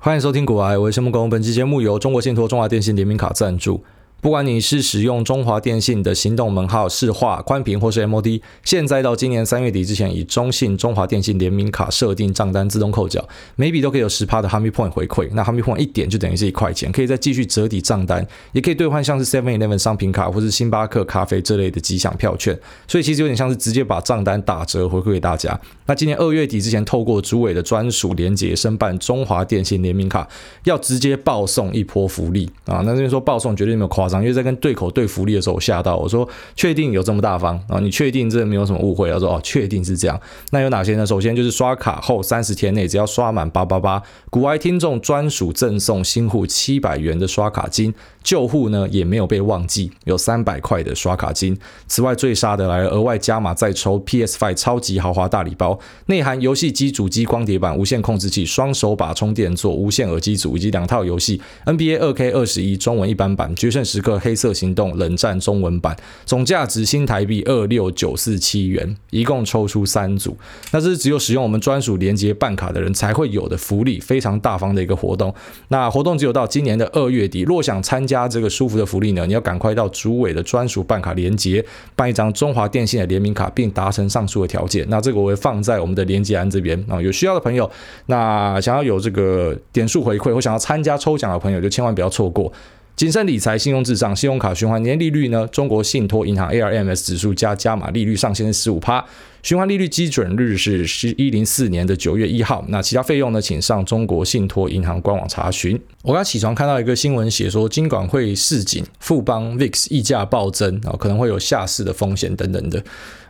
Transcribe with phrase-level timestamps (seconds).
[0.00, 1.28] 欢迎收听古癌，我是木工。
[1.28, 3.82] 本期节目由中国信托、中华电信联名卡赞助。
[4.20, 15.28] 不管你是使用中华电信的行动门号、市话、宽频或是 MOD，现在到今年三月底之前，以中信、中华电信联名卡设定账单自动扣缴，每笔都可以有十趴的 Harmony Point 回馈。
[15.34, 22.58] 那 Harmony Point 一点就等于是一块钱，可以再继续折抵账单，也可以兑换像是 Seven Eleven 商品卡或是星巴克咖啡这类的吉祥票券。
[22.88, 25.56] 所以其实有点像是直接把账单打折回馈给大家。
[25.86, 30.28] 那今年二月底之前，透过主委的专属连结申办中华电信联名卡，
[30.64, 32.82] 要直接报送一波福利啊！
[32.84, 34.07] 那这边说报送绝对没有夸。
[34.16, 37.78] 因为在跟对口对福利的时候，我吓到我说：“确定有这么大方啊？
[37.80, 40.20] 你确定这没有什么误会？”他说：“哦，确定是这样。
[40.50, 41.04] 那有哪些呢？
[41.04, 51.58] 首先就是刷卡后三十天内，只要刷满八八八，股癌听众专属赠送新户七百元的刷卡金，旧户呢也没有被忘记，有三百块的刷卡金。
[51.86, 65.96] 此外，最杀的来了，额外加码再抽 PS Five 超级豪华大礼包，内含游戏机主机光碟版、无线控制器、双手把充电座、无线耳机组以及两套游戏：NBA 2K 二十一中文一般版、决胜十时刻。”黑色行动冷战中文版，
[66.26, 70.36] 总价值新台币二六九四七元，一共抽出三组。
[70.72, 75.32] 那这是只有使用我们专属连接办卡的人才会有的福利，非常大方的一个活动。
[75.68, 77.42] 那活动只有到今年的二月底。
[77.42, 81.64] 若想参加这个舒服的福利呢，你要赶快到主委的专属办卡连接
[81.96, 84.84] 办一张中华电信的联名卡，并达成上述的条件。
[84.88, 87.70] 那这个我会放在我们的连接栏这边啊，有需要的朋友，
[88.06, 92.52] 那想要有这个点数回馈或想要参加抽奖的朋友，就千万不要错过。
[92.98, 94.16] 谨慎理财，信用至上。
[94.16, 95.46] 信用卡循环年利率呢？
[95.52, 99.04] 中国信托银行 ARMS 指数加加码利率上限是十五趴，
[99.40, 102.64] 循环利率基准日是十一零四年的九月一号。
[102.70, 103.40] 那其他费用呢？
[103.40, 105.80] 请上中国信托银行官网查询。
[106.02, 112.82] 我刚起床看到一个新闻，写说金管会示警，富邦 VIX 溢价暴增啊，可能会有下市的风险等等的。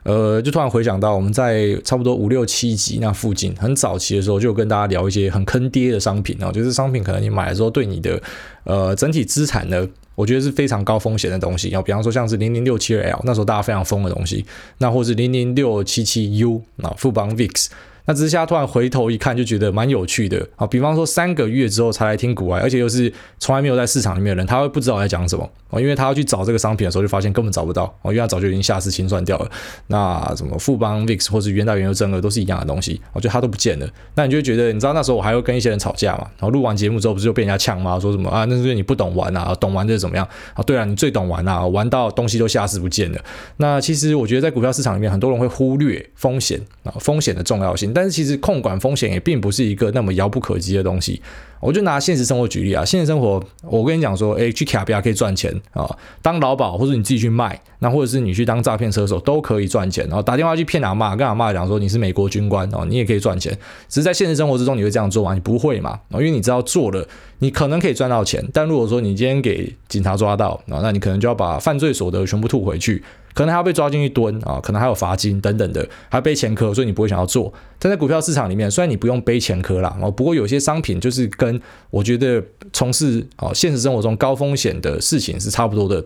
[0.09, 8.19] 呃，就突然回想到我们在差不多五六七集那附近，很早期的时候就跟大家聊一些很坑爹的商品啊，就是商品可能你买的时候对你的
[8.65, 11.69] 呃整体资产呢，我觉得是非常高风险的东西。
[11.69, 14.47] 然后比方说像是零零六七二 L 那时候大家非常疯的东西，
[14.79, 17.67] 那或是零零六七七 U 啊富邦 VIX。
[18.07, 20.67] 那之下突然回头一看，就觉得蛮有趣的啊。
[20.67, 29.51] 比方说三个月之后才来听股癌，而且又是从来没有在市场里面的人，他会不知道我在讲什么哦，因为他要去找这个商品的时候，就发现根本找不到哦，因为他早就已经下市清算掉了。
[29.89, 33.87] 那什么富邦 VIX 或是元大原油正额都是一样的东西，我觉得他都不见了。
[34.15, 36.23] 那你就会觉得，你知道那时候我还会跟一些人吵架嘛？
[36.39, 38.01] 然后录完节目之后，不是就被人家呛吗？
[38.01, 38.45] 说什么啊？
[38.47, 40.63] 那是因为你不懂玩啊，懂玩就是怎么样啊？
[40.63, 43.19] 对啊，你最懂玩啊，玩到东西都下市不见了。
[43.59, 48.79] 那其实我觉得在股票市场里面，很多人会忽略风险啊，风险的重要性，但是其实控管。
[48.79, 51.21] 风险也并不是一个那么遥不可及的东西。
[51.61, 55.89] 我就拿现实生活举例啊，现实生活，我跟你讲说，诶，去卡比亚可以赚钱啊，
[56.23, 60.05] 当劳保或者你自己去卖，那或者是你去当诈骗车手都可以赚钱。
[60.07, 63.53] 然后打电话去骗阿嬷，跟阿嬷讲说你是美国军官哦，你也可以赚钱。
[63.89, 65.35] 只是在现实生活之中，你会这样做吗？
[65.35, 65.99] 你不会嘛？
[66.13, 67.07] 因为你知道做了，
[67.39, 73.03] 你可能可以赚到钱，但如果说你今天给警察抓到啊，那你可能就要把犯罪所得全部吐回去。
[73.35, 77.53] 可能还要被抓进去蹲啊，可能还有罚金等等的，还背前科，所以你不会想要做。
[77.79, 86.05] 但在股票市场里面，虽然你不用背前科啦，哦，不过有些商品就是跟我觉得从事啊现实生活中高风险的事情是差不多的。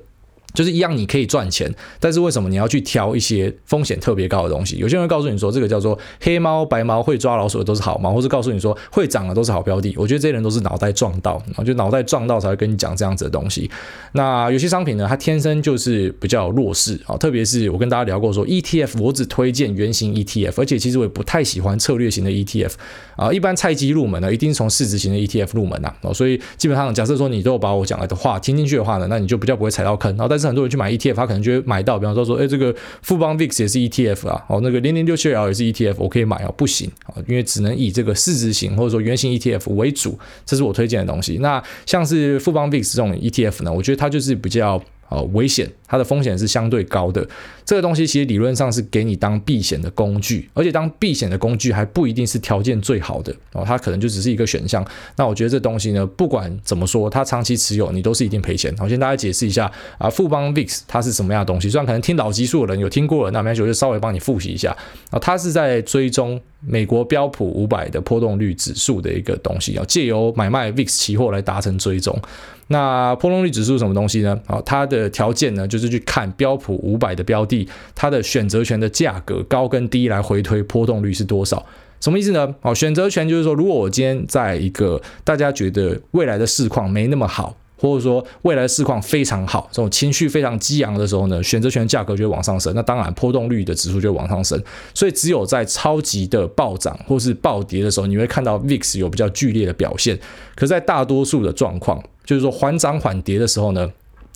[0.54, 4.76] 就是一样，你可以赚钱，但是为什么你要去挑一些风险特别高的东西？
[4.76, 9.94] 有些人会告诉你说，这个叫做黑猫白猫，会抓老鼠的都是好猫，或是告诉你说会涨的都是好标的。
[9.96, 13.70] 我觉得这些人都是脑袋撞到，就脑袋撞到才会跟你讲这样子的东西。
[14.12, 22.72] 那有些商品呢，它天生就是比较弱势啊，特别是我跟大家聊过说，ETF 我只推荐原型 ETF，而且其实我也不太喜欢策略型的 ETF
[23.16, 23.32] 啊。
[23.32, 25.92] 一般菜鸡入门呢，一定从市值型的 ETF 入门呐。
[26.12, 30.10] 所以基本上假设说你都有把我讲的话听进去的话呢，那你就比较不会踩到坑。
[30.12, 41.38] 然后但是很多人去买 ETF，他可能就会买到，比方说说，哎，这个富邦 VIX 也是 ETF 啊，哦，那个零零六七 L 也是 ETF，我可以买啊，不行啊，因为只能以这个市值型或者说圆形 ETF 为主，这是我推荐的东西。
[41.38, 44.82] 那像是富邦 VIX 这种 ETF 呢，我觉得它就是比较。
[45.12, 47.26] 呃，危险，它的风险是相对高的。
[47.66, 54.82] 这个东西其实理论上是给你当避险的工具，而且当避险的工具还不一定是条件最好的哦，它可能就只是一个选项。
[55.16, 58.74] 那我觉得这东西呢，不管怎么说，它长期持有你都是一定赔钱。
[58.78, 61.68] 我先大家解释一下啊，富邦 VIX 它是什么样的东西？
[61.68, 64.74] 虽然可能听老技术的人有听过了，那没关系，我就稍微帮你复习一下
[65.10, 72.18] 啊，它是在追踪美国标普五百的波动率指数的一个东西啊，借由买卖 VIX 期货来达成追踪。
[72.72, 74.40] 那波动率指数什么东西呢？
[74.46, 81.64] 啊，它的条件呢，就是去看标普五百的标的，它的选择权的价格高跟低来回推波动率是多少？
[82.00, 82.52] 什么意思呢？
[82.62, 87.56] 哦，选择权就是说，如果我今天在一个大家觉得未来的市况没那么好。
[87.82, 94.62] 或者说未来市况非常好，这种情绪非常激昂的时候呢，选择权价格就会往上升，那当然波动率的指数就会往上升。
[94.94, 100.16] 所以只有在超级的暴涨或是暴跌的时候，你会看到 VIX 有比较剧烈的表现。
[100.54, 103.90] 可在大多数的状况，就是说缓涨缓跌的时候呢，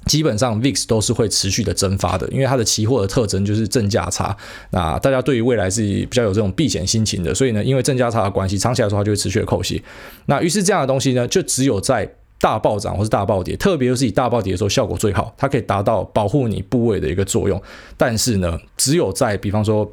[0.07, 4.37] 基本上 VIX 都是会持续的蒸发的，因为它的期货的特征就是正价差。
[4.71, 9.81] 那大家对于未来是比较有这种避险心情的，所以呢，因为正价差的关系，长期来说它就会持续的扣息。
[10.27, 12.09] 那于是这样的东西呢，就只有在
[12.41, 17.61] 大暴涨或是大暴跌，特别是以大暴跌的时候效果最好，它可以达到保护你部位的一个作用。
[17.97, 19.91] 但是呢，只有在比方说。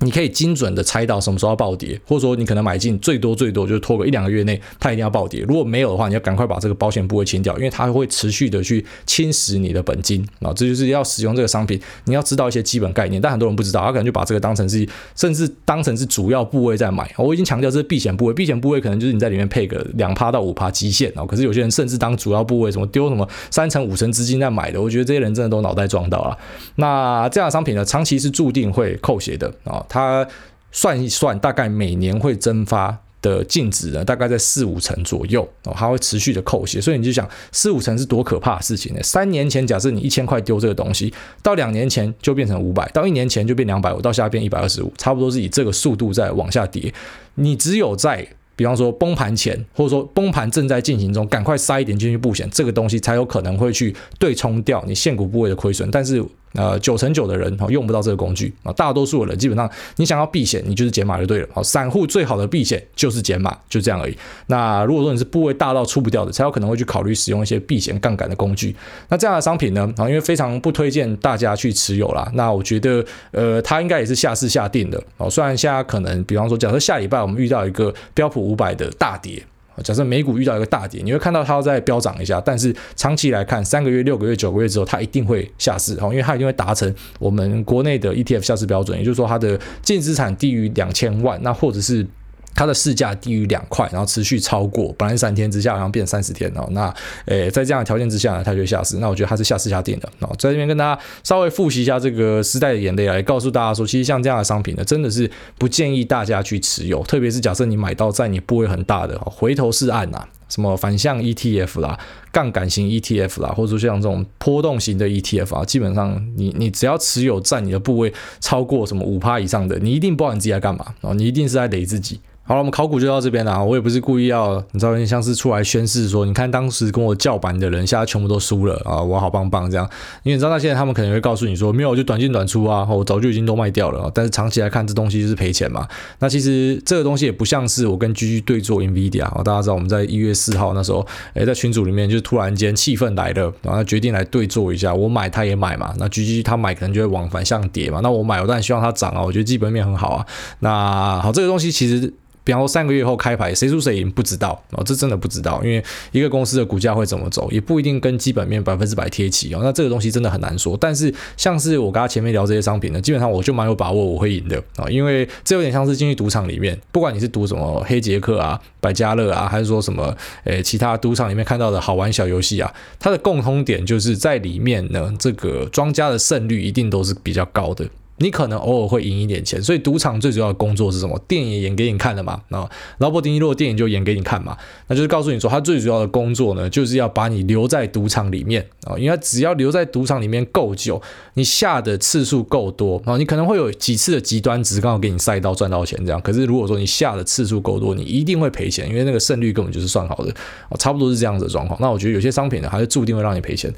[0.00, 5.40] 你可以精准的猜到什么时候要暴跌，或者说你可能买进最多最多就是拖个一两个月内它一定要暴跌。
[5.48, 10.52] 如果没有的话，你要赶快把这个保险部位清掉，因为它会持续的去侵蚀你的本金啊。
[10.52, 13.22] 这就是要使用这个商品，你要知道一些基本概念。
[13.22, 17.08] 但很多人不知道，他可能就把这个当成是，甚至当成是主要部位在买。
[17.16, 21.24] 我已经强调这是避险部位，避险部位可能就是你在里面配个两趴到五趴极限啊。
[21.24, 26.36] 可是有些人甚至当主要部位，什么丢什么三成五成资金在买的，我觉得这些人真的都脑袋撞到了。
[26.74, 29.83] 那这样的商品呢，长期是注定会扣血的啊。
[29.88, 30.26] 它
[30.72, 39.02] 算一算，大概每年会蒸发的净值呢，大概在四五成左右哦，它会持续的扣血，所以你就想四五成是多可怕的事情呢？
[39.02, 41.10] 三年前假设你一千块丢这个东西，
[41.42, 46.92] 到两年前就变成五百，到一年前就变两百五，到现在变一百二十五，差不多是以这个速度在往下跌。
[47.36, 56.22] 你只有在比方说崩盘前，或者说崩盘正在进行中，赶快塞一点进去布险，这个东西才有可能会去对冲掉你现股部位的亏损，但是。
[56.54, 61.48] 呃，九成九的人哦用不到这个工具啊，大多数的人基本上你想要避险，你就是减码就对了。
[61.52, 64.16] 好，散户最好的避险就是减码，就这样而已。
[64.46, 68.74] 那如果说你是部位大到出不掉的，才有可能会去考虑使用一些避险杠杆的工具。
[69.08, 72.30] 那这样的商品呢，啊，因为非常不推荐大家去持有啦。
[72.34, 75.28] 那我觉得，呃，它应该也是下市下定的哦。
[75.28, 79.42] 虽然现在可能，比方说，假设下礼拜我们遇到一个标普五百的大跌。
[79.82, 92.06] 假设美股遇到一个大跌，你会看到它在飙涨一下，但是长期来看，三个月、六个月、九个月之后，它一定会下市，因为它一定会达成我们国内的 ETF 下市标准，也就是说它的净资产低于两千万，那或者是。
[92.54, 96.66] 它的市价低于两块，然后持续超过，本来三天之下，然后变三十天哦。
[96.70, 96.94] 那，
[97.26, 98.98] 诶，在这样的条件之下呢，它就下市。
[98.98, 100.28] 那我觉得它是下市下定的哦。
[100.38, 111.98] 在这边跟大家稍微复习一下这个时代的眼泪来告诉大家说，其实像这样的商品呢，真的是不建议大家去持有，特别是假设你买到在你部位很大的回头是岸呐，什么反向 ETF 啦、
[112.30, 122.20] 杠杆型 ETF 啦，或者说像这种波动型的 ETF 啊，基本上你你只要持有占你的部位超过什么五趴以上的，你一定不知道你自己在干嘛哦，你一定是在雷自己。
[122.46, 123.64] 好了，我们考古就到这边了。
[123.64, 129.88] 我也不是故意要，你知道，有点像是出来宣示说，你看当时跟我叫板的人，现在全部都输了啊，我好棒棒这样。
[130.24, 134.10] 因为你知道，那现在他们可能会告诉你说，没有，就短进短出啊，我早就已经都卖掉了。
[134.14, 135.88] 但是长期来看，这东西就是赔钱嘛。
[136.18, 145.94] 那其实这个东西也不像是我跟 GG 对做 NVIDIA 啊，大家知道我们在一月四号那时候，诶，在群组里面就突然间气氛来了，然后决定来对做一下，我买他也买嘛。
[145.96, 148.00] 那 GG 他买可能就会往反向跌嘛。
[148.02, 150.26] 那我买，我当然希望它涨啊，我觉得基本面很好啊。
[150.58, 152.12] 那好，这个东西其实。
[152.44, 155.82] 比方说三个月后开牌，谁输谁赢不知道哦，这真的不知道，因为
[156.12, 159.60] 一个公司的股价会怎么走，也不一定跟基本面百分之百贴齐哦。
[159.62, 160.76] 那这个东西真的很难说。
[160.78, 170.14] 但是像是我刚刚前面聊这些商品呢，基本上我就蛮有把握我会赢的啊，因为这有点像是进去赌场里面，不管你是赌什么黑杰克啊、百家乐啊，还是说什么
[170.44, 177.88] 诶其他赌场里面看到的好玩小游戏啊，它的共通点就是在里面呢，这个庄家的胜率一定都是比较高的。
[178.18, 181.18] 你可能偶尔会赢一点钱，所以赌场最主要的工作是什么？
[181.26, 182.40] 电影演给你看的嘛。
[182.48, 182.68] 那
[182.98, 184.56] 劳勃迪尼洛电影就演给你看嘛，
[184.86, 191.02] 那就是告诉你说，他最主要的工作呢，就是要把你留在赌场里面啊，因为只要留在赌场里面够久，
[191.34, 196.20] 你下的次数够多啊，你可能会有几次的极端值刚好给你赛道赚到钱这样。
[196.20, 200.32] 可是如果说你下的次数够多，你一定会赔钱，因为那个胜率根本就是算好的
[200.68, 201.76] 啊，差不多是这样子的状况。
[201.80, 203.72] 那我觉得有些商品呢，还是注定会让你赔钱。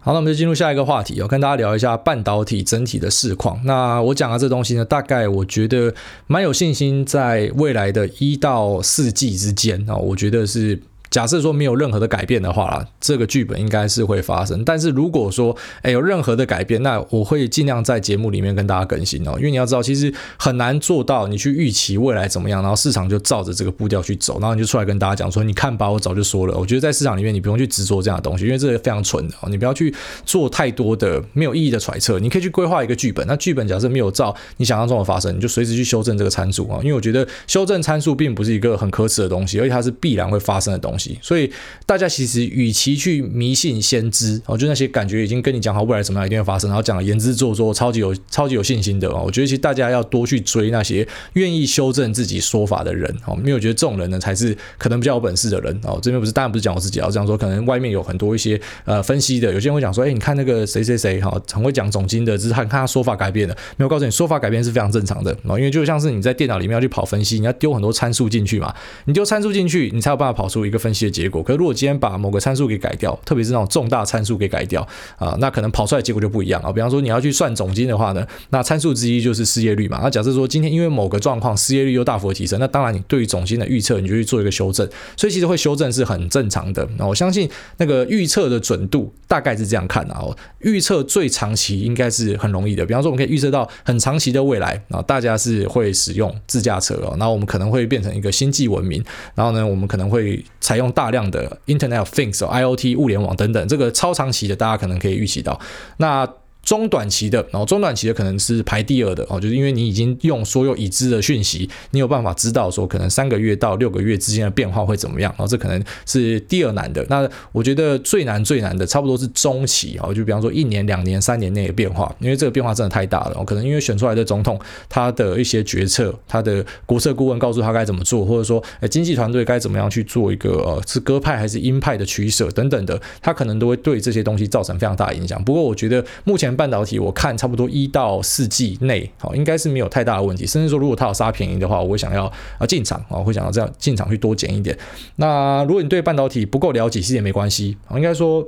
[0.00, 3.60] 好，那我们就进入下一个话题，要跟大家聊一下半导体整体的市况。
[3.64, 5.94] 那我讲的这东西呢，大概我觉得
[6.26, 10.80] 蛮有信心，在未来的一到四季之间啊，我觉得是。
[11.10, 14.64] 假设说没有任何的改变的话啦，这个剧本应该是会发生。
[14.64, 19.32] 但是如果说诶有任何的改变，那我会尽量在节目里面跟大家更新哦。
[19.36, 26.56] 因为你要知道，其实很难做到你去预期未来怎么样，然后市场就照着这个步调去走，然后你就出来跟大家讲说，你看吧，我早就说了。
[26.56, 29.48] 我觉得在市场里面你不用去执着这样的东西，因为这个非常蠢的哦。
[29.48, 29.92] 你不要去
[30.24, 32.20] 做太多的没有意义的揣测。
[32.20, 36.78] 你可以去规划一个剧本，那剧本假设没有照你想象中的发生，你就随时去修正这个参数啊。
[36.82, 40.99] 因为我觉得修正参数并不是一个很可耻的东西，而且它是必然会发生的东西。
[41.22, 41.50] 所以
[41.86, 55.98] 大家其实与其去迷信先知哦，就那些感觉已经跟你讲好未来怎么样一定会发生，然后讲的言之凿凿，超级有超级有信心的哦，我觉得其实大家要多去追那些愿意修正自己说法的人哦，因为我觉得这种人呢才是可能比较有本事的人哦。
[56.02, 71.42] 这边不是当然不是讲我自己，要这样说，可能外面有很多一些呃分析的，有些人会讲说，哎，你看那个谁谁谁哈，很会讲总经的，只是看看他说法改变了，没有告诉你说法改变是非常正常的哦，因为就像是你在电脑里面要去跑分析，你要丢很多参数进去嘛，你丢参数进去，你才有办法跑出一个分析的结果。
[71.42, 76.72] 可是如果今天把某个参数给改掉，特别是那种重大参数给改掉啊，那可能跑出来结果就不一样啊。
[76.72, 80.00] 比方说你要去算总金的话呢，那参数之一就是失业率嘛。
[80.02, 86.88] 那假设说今天因为某个状况失业率又大幅的提升，那当然你对于总金的预测你就去做一个修正，所以其实会修正是很正常的。
[86.96, 90.24] 那我相信那个预测的准度大概是这样看的啊，
[90.60, 92.84] 预测最长期应该是很容易的。
[92.84, 99.02] 比方说我们可以预测到很长期的未来啊，大家是会使用自驾车哦，那我们可能会变成一个星际文明，
[99.34, 105.60] 然后呢，我们可能会采用大量的 Internet of Things、IoT、物联网等等，这个超长期的，大家可能可以预期到。
[105.98, 106.26] 那
[106.70, 117.04] 中短期的，然后中短期的可能是排第二的哦，就是因为你已经用所有已知的讯息，你有办法知道说可能三个月到六个月之间的变化会怎么样，然后这可能是第二难的。
[117.08, 123.44] 那我觉得最难最难的差不多是中期哦，就比方说一年、两年、三年内的变化，因为这个变化真的太大了。
[123.44, 124.56] 可能因为选出来的总统
[124.88, 135.42] 他的一些决策，他的国策顾问告诉他该怎么做，或者说诶经济团队该怎么样去做一个呃是鸽派还是鹰派的取舍等等的，他可能都会对这些东西造成非常大的影响。
[135.42, 136.56] 不过我觉得目前。
[136.60, 140.46] 半导体，我看差不多一到四季内，好，应该是没有太大的问题。
[140.46, 144.76] 甚至说，如果它有杀便宜的话，我会想要啊进场啊，会想要这样进场去多捡一点。
[145.16, 148.46] 那如果你对半导体不够了解，其实也没关系，应该说。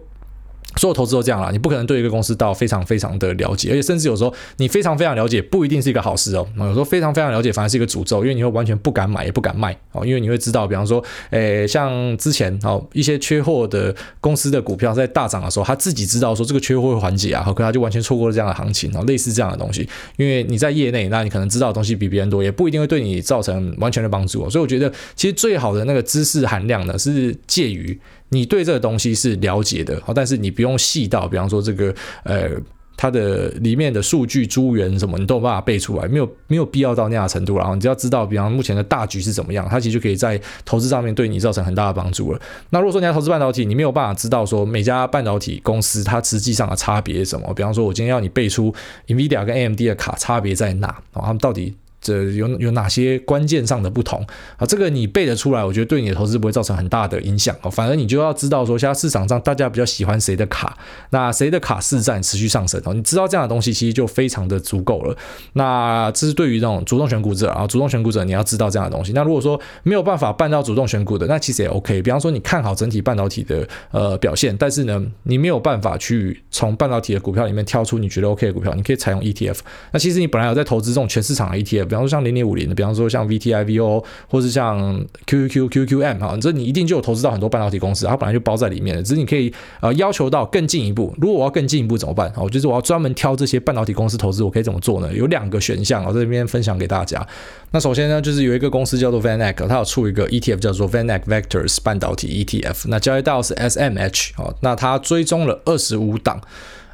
[0.76, 6.49] 所有投资都这样啦，你不可能对一个公司到非常非常的了解，而且甚至有时候你非常非常了解不一定是一个好事哦。
[6.57, 24.49] 有时候非常非常了解反而是一个诅咒，因为你会完全不敢买也不敢卖哦，因为你会知道，比方说，诶，像之前哦一些缺货的公司的股票在大涨的时候，他自己知道说这个缺货会缓解啊，好可他就完全错过了这样的行情哦，类似这样的东西，因为你在业内，那你可能知道的东西比别人多，也不一定会对你造成完全的帮助哦。
[24.49, 27.99] 所以我觉得，其实最好的那个知识含量呢，是介于。
[28.33, 32.49] 你对这个东西是了解的，好但是你不用细到，比方说这个呃，
[32.97, 37.59] 它的里面的数据、资源什么，你都有办法背出来，没有没有必要到那样的程度。
[37.59, 42.41] 然后你只要知道，比方目前的大局是怎么样，它其实就可以在投资上面对你造成很大的帮助了。
[42.71, 48.75] 那如果说你要投资半导体，你没有办法知道说每家半导体公司它实际上的差别是什么，比方说我今天要你背出
[49.09, 51.75] NVIDIA 跟 AMD 的卡差别在哪，然后他们到底。
[52.02, 54.21] 这有有哪些关键上的不同
[54.56, 54.66] 啊？
[54.66, 57.71] 这个你背得出来，我觉得对你的投资不会造成很大的影响哦。
[57.71, 60.76] 反而你就要知道说，现在市场上大家比较喜欢谁的卡，
[61.11, 62.92] 那谁的卡市占持续上升哦。
[62.92, 65.16] 你知道这样的东西，其实就非常的足够了。
[65.52, 69.12] 那这是对于这种主动选股者啊，主动选股者你要知道这样的东西。
[69.12, 72.02] 那如果说没有办法办到主动选股的，那其实也 OK。
[72.02, 79.59] 比方说你看好整体半导体的呃表现，但是呢，你没有办法去从半导体的股票里面挑出你觉得 OK 的股票，你可以采用 ETF。
[79.92, 81.92] 那其实你本来有在投资这种全市场的 ETF。
[81.93, 89.03] 比方说像零零五零的，比方说像 VTIVO，或是像 QQQQM 哈，这你一定就有投资到很多半导体公司，它本来就包在里面的。
[89.03, 91.15] 只是你可以呃要求到更进一步。
[91.21, 92.33] 如果我要更进一步怎么办？
[92.39, 95.13] 我就是我要专门挑这些半导体公司投资，我可以怎么做呢？
[95.13, 97.27] 有两个选项，我在这边分享给大家。
[97.73, 106.41] 那首先呢，就是有一个公司叫做 VanEck，它有出一个 ETF 叫做 VanEck Vectors 半导体 ETF，那交易道是 SMH 哦，那它追踪了二十五档。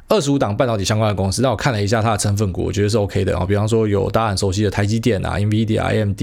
[0.09, 3.45] 二十五档半导体相关的公司，那我看了一下它的成分股，我觉得是 OK 的啊。
[3.45, 6.21] 比方说有大家很熟悉的台积电啊、NVIDIA、AMD，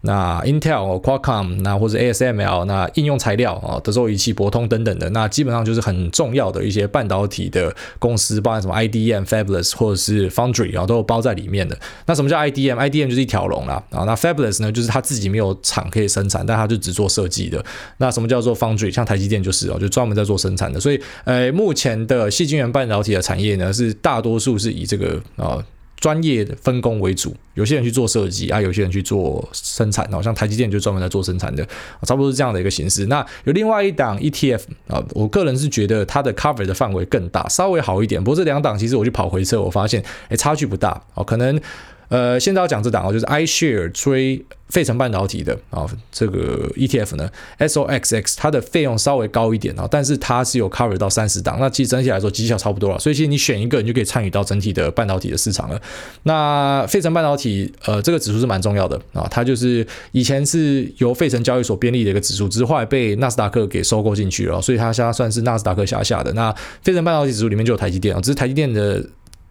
[0.00, 11.78] 那 Intel、Qualcomm，那或者 ASML，那应用材料啊、德州仪器、博通等等的，那基本上就是很重要的一些半导体的公司，包含什么 IDM、Fabless 或者是 Foundry 啊，都有包在里面的。
[12.06, 14.02] 那什么叫 IDM？IDM 就是一条龙啦啊。
[14.02, 17.64] 那 Fabulous 呢，就是它自己没有厂可以生产，但它就只做设计的。
[17.98, 18.90] 那什么叫做 Foundry？
[18.90, 20.80] 像台积电就是哦，就专门在做生产的。
[20.80, 25.62] 所以，呃，目前的细晶圆半导体的产业呢，是大多数是以这个啊
[26.00, 31.62] 专业分工为主，有些人去做设计啊，有些人去做生产，好像台积电就专门在做生产的，
[32.06, 33.04] 差不多是这样的一个形式。
[33.04, 38.24] 那有另外一档 ETF 啊，我个人是觉得它的 cover 的范围更大，稍微好一点。
[38.24, 41.60] 不过这两档其实我去跑回测，我发现哎差距不大哦，可能。
[42.08, 55.80] 呃，现在要讲这档哦，就是 iShare 追费城半导体的啊，这个 ETF 呢，SOXX 它的费用稍微高一点啊，但是它是有 cover 到三十档，那其实整体来说绩效差不多了，所以其实你选一个，你就可以参与到整体的半导体的市场了。
[56.22, 66.32] 那费城半导体呃，这个指数是蛮重要的啊，它就是以前是由费城交易所编立的一个指数，之后来被纳斯达克给收购进去了，所以它现在算是纳斯达克辖下的。
[66.32, 66.50] 那
[66.82, 69.04] 费城半导体指数里面就有台积电啊，只是台积电的。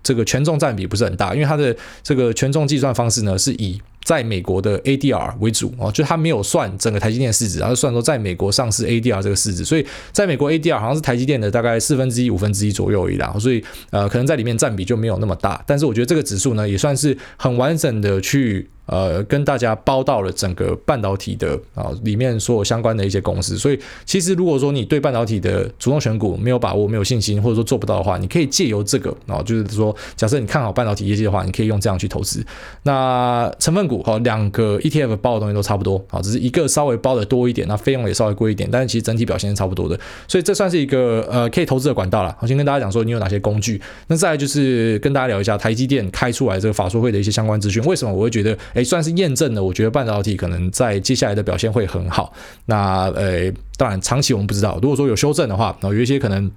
[0.08, 18.70] 这个权重占比不是很大，因为它的这个权重计算方式呢，是以在美国的 ADR 为主哦，就它没有算整个台积电市值，而是算说在美国上市 ADR 这个市值，所以在美国 ADR 好像是台积电的大概四分之一、五分之一左右而已啦，所以呃可能在里面占比就没有那么大，但是我觉得这个指数呢也算是很完整的去。
[18.88, 32.44] 呃，跟大家包到了整个半导体的啊里面所有相关的一些公司，所以其实如果说你对半导体的主动选股没有把握、没有信心，或者说做不到的话，你可以借由这个啊，就是说，假设你看好半导体业绩的话，你可以用这样去投资。
[32.84, 42.36] 那成分股哈，两个 ETF 包的东西都差不多啊，只是一个稍微包的多一点，那费用也稍微贵一点，但是其实整体表现是差不多的，所以这算是一个呃可以投资的管道了。
[42.39, 49.64] 我先跟大家讲说你有哪些工具，那再来就是跟大家聊一下台积电开出来这个法说会的一些相关资讯，为什么我会觉得哎算是验证了。
[49.64, 52.32] 我觉得半导体可能在接下来的表现会很好。
[52.68, 54.78] 那呃，当然长期我们不知道。
[54.82, 56.48] 如果说有修正的话，然后有一些可能，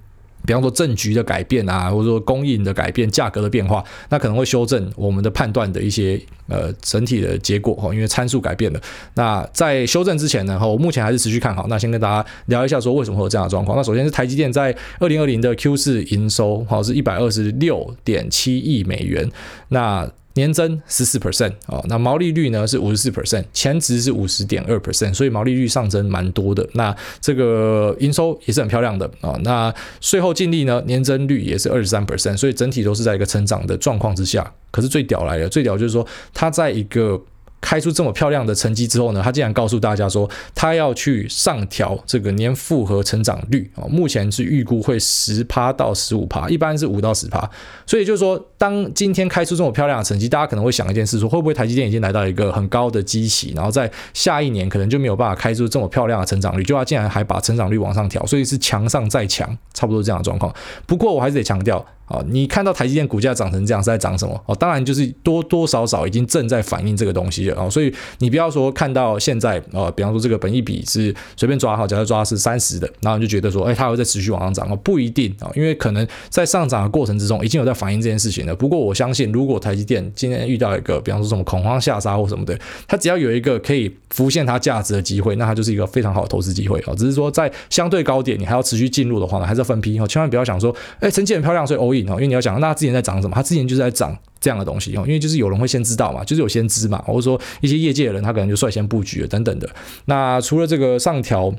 [0.45, 7.93] 比方说政局的改变啊，或者说供应的改变、价格的变化，那可能会修正我们的判断的一些呃整体的结果哈。
[7.93, 8.79] 因为参数改变了。
[9.15, 11.65] 那在修正之前呢，哈，我目前还是持续看好。
[11.67, 13.77] 那先跟大家聊一下说为什么会有这样的状况。
[13.77, 19.29] 那首先是台积电在二零二零的 Q 四营收好是一百二十六点七亿美元。
[19.69, 26.67] 那年增十四 percent 啊，那毛利率呢是五十四 percent，前值是五十点二 percent，所以毛利率上增蛮多的。
[26.73, 29.37] 那这个营收也是很漂亮的啊。
[29.43, 34.53] 那税后净利呢，年增率也是二十三 percent，所以整体都是在一个成长的状况之下。
[34.71, 37.21] 可是最屌来了，最屌就是说它在一个。
[37.61, 47.49] 开出这么漂亮的成绩之后呢，他竟然告诉大家说，他要去上调这个年复合成长率啊，目前是预估会十趴到十五趴，一般是五到十趴。
[47.85, 60.53] 所以就是说，当今天开出这么漂亮的成绩，大家可能会想一件事，说会不会台积电已经来到一个很高的基期，然后在下一年可能就没有办法开出这么漂亮的成长率，就他竟然还把成长率往上调，所以是强上再强，差不多这样的状况。
[60.87, 61.85] 不过我还是得强调。
[62.11, 64.39] 啊，你看到台积电股价涨成这样是在涨什么？
[64.45, 67.69] 哦，当然就是多多少少已经正在反映这个东西了啊。
[67.69, 78.53] 所以你不要说看到现在，呃，比方说这个本益比是随便抓好，假设抓是三十的，然后你就觉得说，哎，它会在持续往上涨哦，不一定啊，因为可能在上涨的过程之中已经有在反映这件事情了。
[78.53, 86.93] 不过我相信，如果台积电今天遇到一个，比方说什么恐慌下杀或什么的，它只要有一个可以浮现它价值的机会，那它就是一个非常好的投资机会啊。
[86.97, 92.73] 只是说在相对高点，你还要持续进入的话呢，还是要分批哦，千万不要想说，哎，成绩很漂亮，所以 all 哦，因为你要想那。
[92.73, 93.35] 之前在涨什么？
[93.35, 99.69] 他之前就是在涨这样的东西哦，因为就是有人会先知道嘛，就是有先知嘛，或者说一些业界的人他可能就率先布局了等等的。
[100.05, 101.53] 那除了这个上调。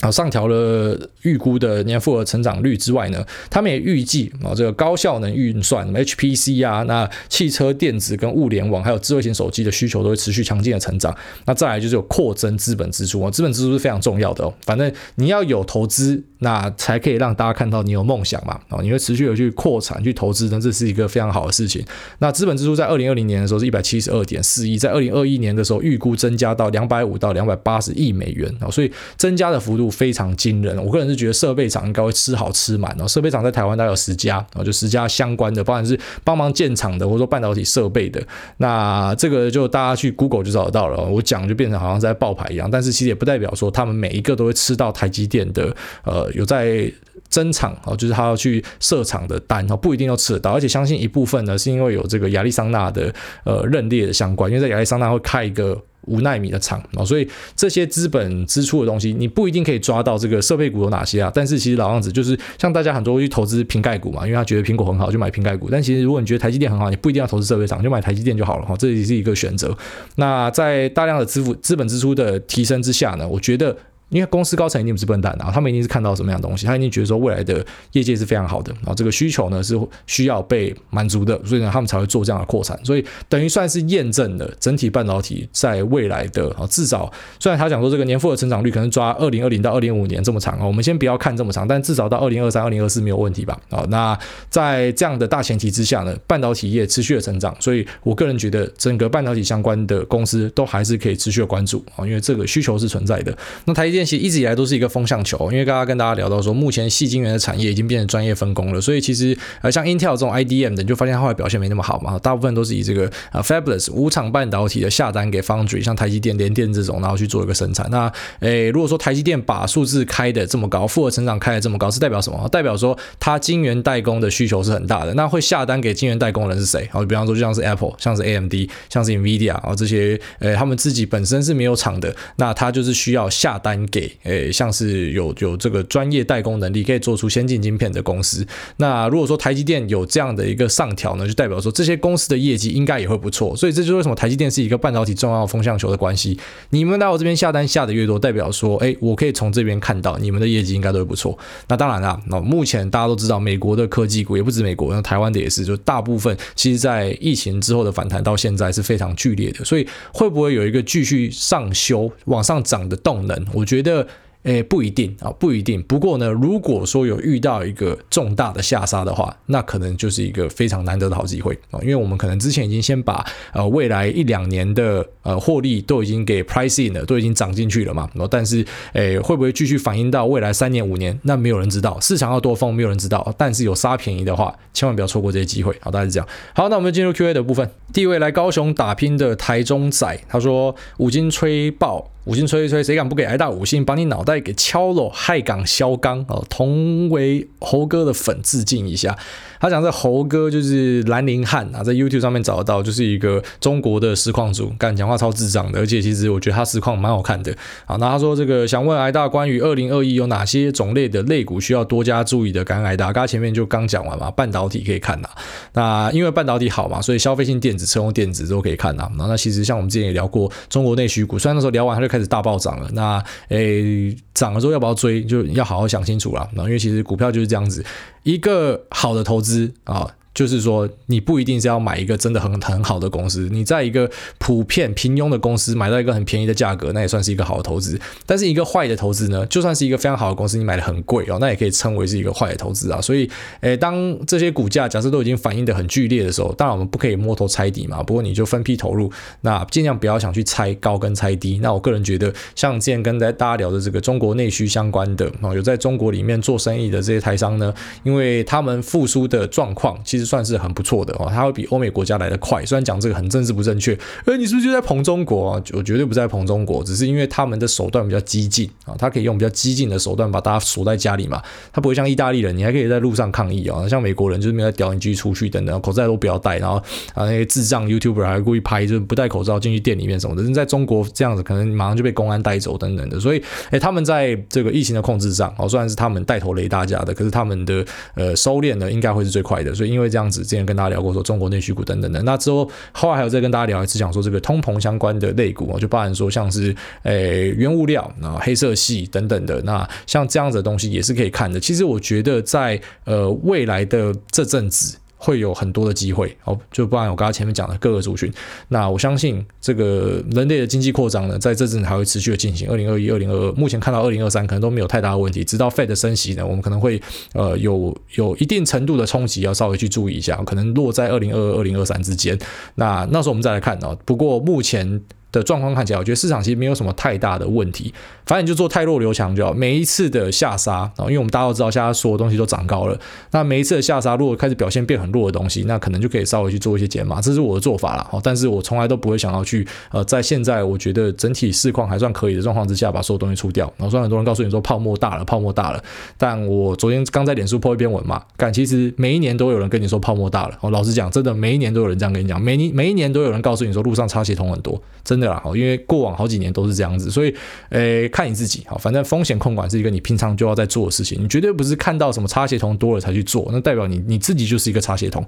[0.00, 11.14] 啊，上调了预估的年复合成长率之外呢，他们也预计啊，这个高效能运算什么 HPC 啊，那汽车电子跟物联网还有智慧型手机的需求都会持续强劲的成长。
[11.44, 14.54] 那再来就是有扩增资本支出啊，资本支出是非常重要的哦。
[14.64, 18.58] 反正你要有投资，那才可以让大家看到你有梦想嘛。
[18.70, 21.84] 啊，你会持续的去扩产去投资，那这是一个非常好的事情。
[22.20, 29.89] 那资本支出在二零二零年的时候是一百七十二点四亿，在二零二一年的时候预估增加到两百五到两百八十亿美元啊，所以增加的幅度。
[29.90, 33.08] 非常惊人，我个人是觉得设备厂应该会吃好吃满哦。
[33.08, 38.22] 设备厂在台湾大概有十家，然后就十家相关的，不管是帮忙建厂的，或者说半导体设备的。
[38.58, 41.02] 那这个就大家去 Google 就找得到了。
[41.02, 45.74] 我讲就变成好像在爆牌一样，但是其实也不代表说他们每一个都会吃到台积电的
[46.04, 46.90] 呃有在
[47.30, 50.50] 增厂哦，就是他要去设厂的单哦，不一定要吃得到。
[50.50, 53.14] 而且相信一部分呢是因为有这个亚利桑那的
[53.44, 55.80] 呃认列的相关，因为在亚利桑那会开一个。
[56.06, 61.30] 五奈米的厂啊，所以这些资本支出的东西，你不一定可以抓到这个设备股有哪些啊。
[61.32, 65.68] 但是其实老样子就是，像大家很多去投资瓶盖股嘛，因为他觉得苹果很好，就买瓶盖股。
[65.70, 68.74] 但其实如果你觉得台积电很好，你不一定要投资设备厂，就买台积电就好了哈。
[68.78, 69.76] 这也是一个选择。
[70.16, 73.76] 那在大量的支付资本支出的提升之下呢，我觉得。
[74.10, 93.58] 因为公司高层一定不是笨蛋啊，他们一定是看到什么样的东西，他一定觉得说未来的业界是非常好的，然后这个需求呢是需要被满足的，所以呢他们才会做这样的扩产，所以等于算是验证了整体半导体在未来的啊至少，虽然他讲说这个年复合成长率可能抓二零二零到二零五年这么长啊，我们先不要看这么长，但至少到二零二三、二零二四没有问题吧？
[93.70, 94.18] 啊，那
[94.48, 103.36] 在这样的大前提之下呢，半导体业持续的成长，所以我个人觉得整个半导体相关的公司都还是可以持续的关注啊，因为这个需求是存在的。
[103.64, 104.06] 那台积电。
[104.10, 117.86] 其实一直以来都是一个风向球，因为刚刚跟大家聊到说，目前矽晶圆的产业已经变成专业分工了，所以其实呃像 Intel 这种 IDM 的，你就发现它后来表现没那么好嘛，大部分都是以这个呃 Fabless 无厂半导体的下单给 Foundry，像台积电、联电这种，然后去做一个生产。
[117.90, 118.10] 那
[118.40, 122.48] 诶，如果说台积电把数字开的这么高，复合成长开的这么高，是代表什么？
[122.48, 125.12] 代表说它晶圆代工的需求是很大的。
[125.14, 126.88] 那会下单给晶圆代工人是谁？
[126.90, 128.54] 好，比方说就像是 Apple，像是 AMD，
[128.88, 138.46] 像是 NVIDIA 啊这些，呃，他们自己本身是没有厂的，那它就是需要下单给诶、像是有有这个专业代工能力，可以做出先进晶片的公司。
[138.78, 143.54] 那如果说台积电有这样的一个上调呢，就代表说这些公司的业绩应该也会不错。
[143.54, 146.38] 所以这就是为什么台积电是一个半导体重要风向球的关系。
[146.70, 151.36] 你们来我这边下单下的越多，代表说，哎，我可以从这边看到你们的业绩应该都会不错。
[151.68, 159.64] 那当然啦，那目前大家都知道，美国的科技股也不止美国，那台湾的也是，就大部分其实在疫情之后的反弹到现在是非常剧烈的。
[159.64, 163.46] 所以会不会有一个继续上修往上涨的动能？
[163.52, 163.79] 我觉得。
[163.82, 164.06] 得
[164.42, 165.82] 诶，不一定啊，不一定。
[165.82, 171.78] 不过呢，如果说有遇到一个重大的下杀的话，那可能就是一个非常难得的好机会啊。
[171.82, 178.08] 因为我们可能之前已经先把呃未来一两年的呃获利都已经给 price in 了，都已经涨进去了嘛。
[178.14, 178.64] 然后但是
[178.94, 181.20] 诶，会不会继续反映到未来三年五年？
[181.24, 182.00] 那没有人知道。
[182.00, 183.34] 市场要多疯，没有人知道。
[183.36, 185.76] 但是有杀便宜的话，千万不要错过这些机会。
[185.82, 186.26] 好，大概是这样。
[186.54, 187.70] 好，那我们进入 Q&A 的部分。
[187.92, 192.10] 第一位来高雄打拼的台中仔，他说五金吹爆。
[192.30, 193.84] 五星吹一吹，谁敢不给挨大五星？
[193.84, 195.10] 把你脑袋给敲了！
[195.12, 199.18] 害港肖刚哦，同为猴哥的粉致敬一下。
[199.58, 207.52] 他讲这猴哥就是兰陵汉啊，在 YouTube 上面找得到，就是一个中国的实况主，干讲话超智障的，而且其实我觉得他实况蛮好看的。
[207.84, 212.64] 好，那他说这个想问挨大关于二零二一有哪些种类的类股需要多加注意的？
[212.64, 215.28] 感恩挨大，刚才前面就刚讲完嘛，半导体可以看呐。
[215.72, 219.10] 那因为半导体好嘛，所以消费性电子、车用电子都可以看呐。
[219.18, 226.48] 那那其实像我们之前也聊过中国内需股，虽然那时候聊完他就开大暴涨了，那诶涨了之后要不要追，就要好好想清楚了。
[226.52, 227.84] 然后因为其实股票就是这样子，
[228.22, 230.10] 一个好的投资啊。
[230.32, 238.00] 就是说，你不一定是要买一个真的很很好的公司，你在一个普遍平庸的公司买到一个很便宜的价格，那也算是一个好的投资。
[238.24, 243.00] 但是一个坏的投资呢，就算是一个非常好的公司，你买的很贵哦，那也可以称为是一个坏的投资啊。
[243.00, 243.28] 所以，
[243.60, 248.00] 诶，当这些股价假设都已经反应的很剧烈的时候，当然我们不可以摸头猜底嘛。
[248.00, 251.58] 不过你就分批投入，那尽量不要想去猜高跟猜低。
[251.60, 260.19] 那我个人觉得，像之前跟大家聊的这个中国内需相关的啊，有在中国里面做生意的这些台商呢，因为他们复苏的状况其实。
[260.24, 262.64] 算是很不错的哦，它会比欧美国家来得快。
[262.66, 265.62] 虽然讲这个很政治不正确，哎，你是不是就在捧中国啊？
[265.72, 271.40] 我绝对不在捧中国，只是因为他们的手段比较激进啊，他可以用比较激进的手段把大家锁在家里嘛。
[271.72, 273.88] 他不会像意大利人，你还可以在路上抗议啊。
[273.88, 276.76] 像美国人就是没有屌你继续出去等等，口罩都不要戴，然后
[277.14, 280.42] 啊那些智障 YouTuber 还故意拍，就是不戴口罩进去店里面什么的。
[280.42, 283.20] 人在中国这样子，可能马上就被公安带走等等的。
[283.20, 289.72] 所以，哎，他们在这个疫情的控制上，哦，虽然是他们带头雷大家的，可是他们的呃收敛呢，应该会是最快的。
[289.74, 291.00] 所以，因为这样子，之前跟大家聊。
[291.00, 301.58] 过说中国内需股等等的，那之后后来还有再跟大家聊一次，讲说这个通膨相关的类股，就包含说像是诶、原物料啊、黑色系等等的，那像这样子的东西也是可以看的。
[301.58, 304.98] 其实我觉得在呃未来的这阵子。
[305.22, 308.32] 会有很多的机会哦，就不然我刚刚前面讲的各个族群，
[308.68, 312.70] 那我相信这个人类的经济扩张呢，在这阵还会持续的进行。
[312.70, 316.98] 二零二一、二零二二，目前看到二零二三可能都没有太大的问题，直到 Fed 的升息呢，我们可能会
[317.34, 322.38] 呃有有一定程度的冲击，要稍微去注意一下，可能落在二零二二、二零二三之间。
[322.76, 323.96] 那那时候我们再来看哦。
[324.06, 325.02] 不过目前。
[325.32, 327.92] 的状况看起来，我觉得市场其实没有什么太大的问题，
[328.26, 329.52] 反正你就做太弱留强就好。
[329.52, 332.98] 每一次的下杀啊，因为我们大家都知道，现在所有东西都涨高了，
[333.30, 338.20] 那每一次的下杀，如果开始表现变很弱的东西，那可能就可以稍微去做一些减码，这是我的做法了。
[338.22, 343.72] 但是我从来都不会想要去呃，在现在我觉得整体市况还算可以的状况之下，把所有东西出掉。
[343.76, 345.82] 然后虽然很多人告诉你说泡沫大了，泡沫大了，
[346.16, 350.58] 但我昨天刚在脸书破一篇文嘛，但其实每一年都有人跟你说泡沫大了。
[350.60, 356.00] 哦老实讲，真的每一年都有人这样跟你讲，每年每一年都有人告诉你说路上插血桶很多，真的啦，因为过。
[356.00, 357.34] 往好几年都是这样子，所以，
[357.68, 365.22] 诶，看你自己，好，反正风险控管是一个你平常就要在做的事情，你绝对不是看到什么插血筒多了才去做，那代表你你自己就是一个插血筒。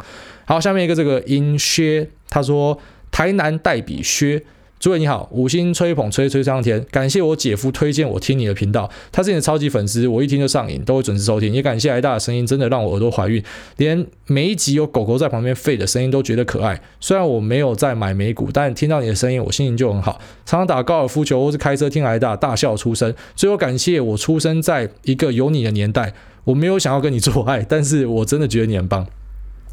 [0.46, 2.78] 好，下面一个这个音薛，他说
[3.10, 4.42] 台南代笔靴。
[4.82, 11.52] 诸位你好，五星吹捧吹吹上天，感谢我姐夫推荐我听你的频道，他是你的超级粉丝，我一听就上瘾，都会准时收听。
[11.52, 13.40] 也感谢挨大的声音，真的让我耳朵怀孕，
[13.76, 16.82] 连每一集有狗狗在旁边吠的声音都觉得可爱。
[16.98, 20.20] 虽然我没有在买美股，但听到你的声音，我心情就很好。
[20.44, 23.14] 常常打高尔夫球或是开车听挨大，大笑出声。
[23.36, 29.06] 最后感谢我出生在一个有你的年代，我没有想要跟你做爱，但是我真的觉得你很棒。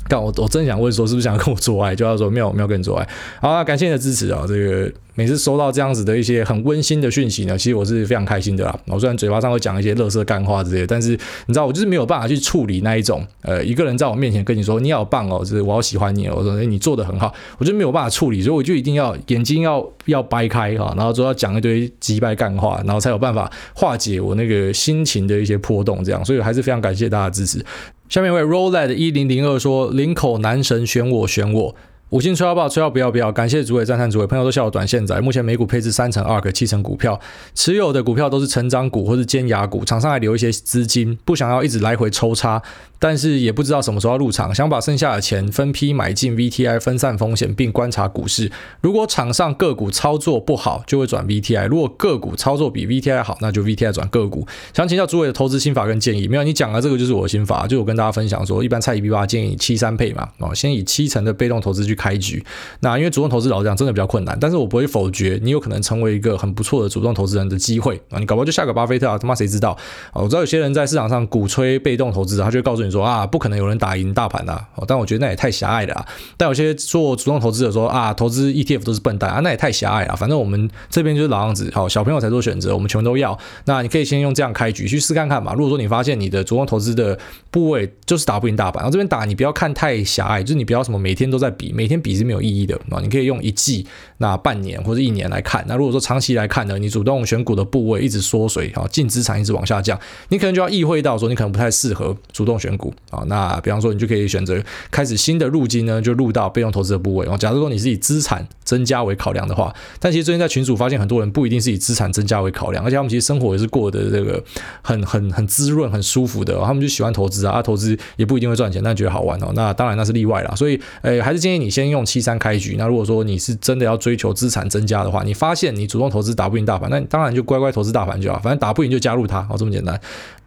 [0.08, 1.96] 但我，我真想问说，是不是想跟我做爱？
[1.96, 3.08] 就要说没有，没有跟你做爱。
[3.42, 4.44] 好啊，感谢你的支持啊！
[4.48, 8.80] 这个每次收到这样子的一些很温馨的讯息呢，其实我是非常开心的啦。
[8.88, 11.10] 我虽然嘴巴上会讲一些乐色干话之类的，但是
[11.46, 27.64] 你知道，我就是没有办法去处理那一种，呃，一个人在我面前跟你说你好棒哦，就是我好喜欢你哦，我说诶你做的很好，我就没有办法处理，所以我就一定要眼睛要要掰开哈，然后就要讲一堆击败干话，然后才有办法化解我那个心情的一些波动，这样，所以还是非常感谢大家的支持。
[28.10, 31.76] 下面一位 Roland 一零零二说：“领口男神选我选我，
[32.10, 33.32] 五星吹号爆，吹号不要不要！
[33.32, 35.16] 感谢主委赞叹主委，朋友都笑我短线仔。
[35.22, 37.20] 目前美股配置三成 ARK，七成股票，
[37.54, 42.60] 持有的股票都是成长股或是尖牙股，场上还留一些资金，不想要一直来回抽插，
[42.98, 48.52] 但是也不知道什么时候要入场，想把剩下的钱分批买进 VTI，分散风险，并观察股市。
[48.82, 54.48] 如果场上个股操作不好，就会转 VTI；如果个股操作比 VTI 好，那就 VTI 转个股。
[54.74, 56.28] 想请教主委的投资心法跟建议。
[56.28, 61.99] 没有，你讲的这个就是我的心法，就我跟大家分享说，一般菜一笔八建议七三配嘛，哦，先以七成的被动投资去。
[62.00, 62.44] 开局，
[62.80, 68.18] 那因为主动投资老实讲真的比较困难，但是我不会否决你有可能成为一个很不错的主动投资人的机会啊！
[68.18, 69.78] 你搞不好就下个巴菲特啊，他妈谁知道
[70.14, 70.22] 啊？
[70.22, 74.66] 我知道有些人在市场上鼓吹被动投资，他就会告诉你说啊，不可能有人打赢大盘的啊！
[74.88, 76.06] 但我觉得那也太狭隘了啊！
[76.38, 80.16] 但有些做主动投资的说啊，投资 ETF 都是笨蛋啊，那也太狭隘了。
[80.16, 83.38] 反正我们这边就是老样子，好，小朋友才做选择，我们全都要。
[83.66, 85.54] 那你可以先用这样开局去试看看嘛。
[85.54, 87.18] 如果说你发现你的主动投资的
[87.52, 92.80] 部位就是打不赢大盘，然后这边打你不要看太狭隘，就是你不要什么每天都在比，每天比是没有意义的。
[92.90, 93.86] 啊，你可以用一季、
[94.20, 95.66] 那半年或者一年来看。
[95.68, 100.00] 那如果说长期来看呢，你主动选股的部位一直缩水啊，净资产一直往下降，
[100.30, 103.24] 你可能就要意会到说，你可能不太适合主动选股啊。
[103.28, 107.26] 那比方说，你就可以选择开始新的入金呢，就入到被动投资的部位。
[107.28, 114.44] 哦，假如说你是以资产增加为考量的话，但其实最近在群组发现很多人不一定是以资产增加为考量，而且他们其实生活也是过得这个
[114.82, 116.60] 很很很滋润、很舒服的。
[116.60, 119.52] 他们就喜欢投资啊，啊，投资也不一定会赚钱，但觉得好玩哦。
[119.56, 120.54] 那当然那是例外啦。
[120.56, 122.76] 所以，诶，还是建议你先用七三开局。
[122.78, 130.00] 那如果说你是真的要追求资产增加的话，你发现你主动投资打不赢大盘，那你当然就乖乖投资大盘就好，反正打不赢就加入它，哦，这么简单。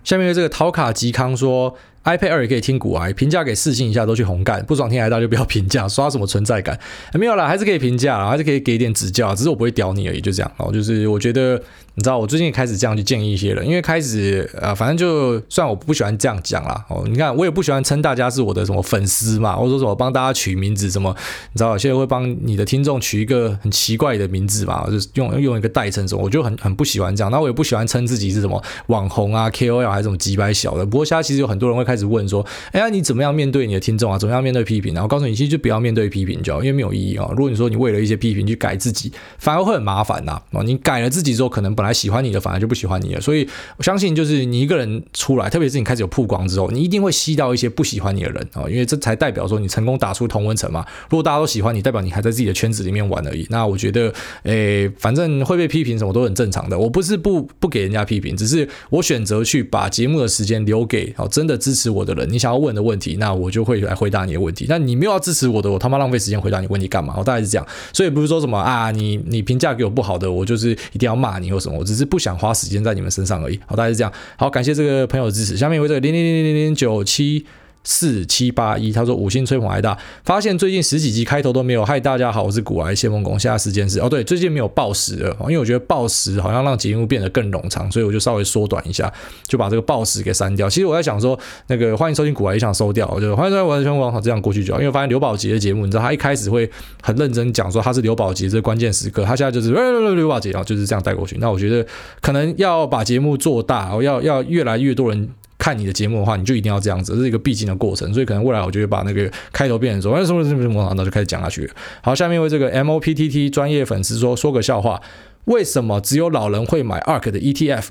[0.05, 1.75] 下面的这个陶卡吉康说。
[2.05, 6.79] iPad 二也可以听古癌，评价给四星以下都去红干，不爽听癌大就不要评价，刷什么存在感？
[7.15, 10.73] 没有啦，还是可以评价，还是可以给点指教，只是我不会屌你而已，就这样哦。
[10.73, 11.57] 就是我觉得，
[11.95, 21.15] 你知道，我最近也开始这样去建议一些人，因为开始啊，反正就算我不喜欢这样讲啦哦，你看我也不喜欢称大家是我的什么粉丝嘛，或者说什么帮大家取名字什么，
[21.53, 27.31] 你知道，有些人会帮你的听众取一个很奇怪的名字嘛，就是用用一个代称什么，我就很很不喜欢这样。
[27.31, 30.85] 那我也不喜欢称自己是什么网红啊、KOL 还是什么几百小的。
[30.85, 32.45] 不过现在其实有很多人会开开始问说。
[32.73, 34.17] 哎呀，你怎么样面对你的听众啊？
[34.17, 34.95] 怎么样面对批评？
[34.95, 37.29] 然后告诉你，其实就不要面对批评，就好，因为没有意义啊。
[37.31, 40.41] 如果你说你为了一些批评去改自己，反而会很麻烦呐。
[40.53, 43.21] 哦，你改了自己之后，可能本来喜欢你的，反而就不喜欢你了。
[43.21, 50.85] 所以我相信，就是你一个人出来，特别是你开始有曝光之后，你一定会吸到一些不喜欢你的人啊，因为这才代表说你成功打出同温层嘛。
[51.11, 53.47] 如果大家都喜欢你，代表你还在自己的圈子里面玩而已。
[53.51, 54.13] 那我觉得，
[54.45, 56.79] 哎，反正会被批评什么都很正常的。
[56.79, 62.29] 我不是不不给人家批评，只是我选择去把节目的时间留给哦真的支持是我的人。
[62.29, 63.53] 你想要问的问题，那我。
[63.53, 67.13] 就会来回答你的问题，那你没有要支持我的，我他妈浪费时间回答你问题干嘛？
[67.19, 73.61] 我大概是这样，所以不是说什么啊，你你评价给我不好的，我就是一定要骂你或什么，我只是不想花时间在你们身上而已。
[73.67, 74.11] 好，大概是这样。
[74.39, 75.55] 好，感谢这个朋友的支持。
[75.55, 77.45] 下面一位这个零零零零零九七。
[77.85, 81.85] 四七八一，他说五星吹捧癌大，发现最近十几集开头都没有。
[81.85, 83.39] 嗨，大家好，我是股癌谢孟恭。
[83.39, 89.13] 现在时间是哦，对，最近没有报时了，因为我觉得报时好像让节目变得更冗长，所以我就稍微缩短一下，
[89.49, 90.71] 就把这个报时给删掉。
[90.71, 94.79] 其实我在想说，那个欢迎收听股癌也想收掉，我就欢迎收听我的全网好这样过去就好。
[94.79, 96.71] 因为我发现刘宝杰的节目，你知道他一开始会
[97.03, 99.71] 很认真讲说他是刘宝杰这关键时刻，他现在就是
[100.15, 101.37] 刘宝杰啊，就是这样带过去。
[101.41, 101.85] 那我觉得
[102.21, 105.29] 可能要把节目做大，要要越来越多人。
[105.63, 111.71] 看你的节目的话，你就一定要这样子，这是一个必经的过程，所以可能未来我就会把那个开头变成说，哎，什么什么什么，然后就开始讲下去。
[112.03, 115.01] 好，下面为这个 MOPTT 专业粉丝说说个笑话，
[115.45, 117.91] 为什么只有老人会买 ARK 的 ETF？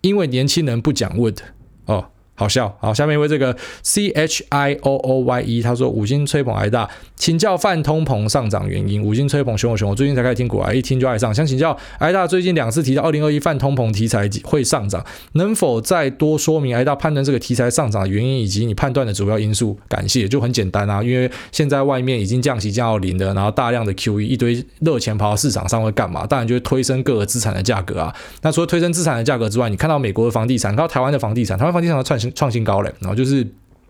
[0.00, 1.36] 因为年轻人不讲 Wood
[1.84, 2.06] 哦。
[2.36, 9.02] 好笑，好，下面一位这个 C H I O O Y E，他说五星吹捧挨大，请教泛通膨上涨原因。
[9.02, 11.32] 五星吹捧熊我熊，我最近才开始听股啊，一听就爱上。
[11.32, 19.78] 想请教挨大，最近两次提到二零二一泛通膨题材会上涨，能否再多说明挨大判断这个题材上涨的原因，以及你判断的主要因素？
[19.88, 26.26] 感谢，就很简单啊，因为现在外面已经降息降到零了，然后大量的 QE，一堆热钱跑到市场上会干嘛？
[26.26, 28.12] 当然就会推升各个资产的价格啊。
[28.42, 33.46] 那除了推升资产的价格之外，你看到美国的房地产，看到台湾的房地产，台湾房地产的串创新高了，然后就是。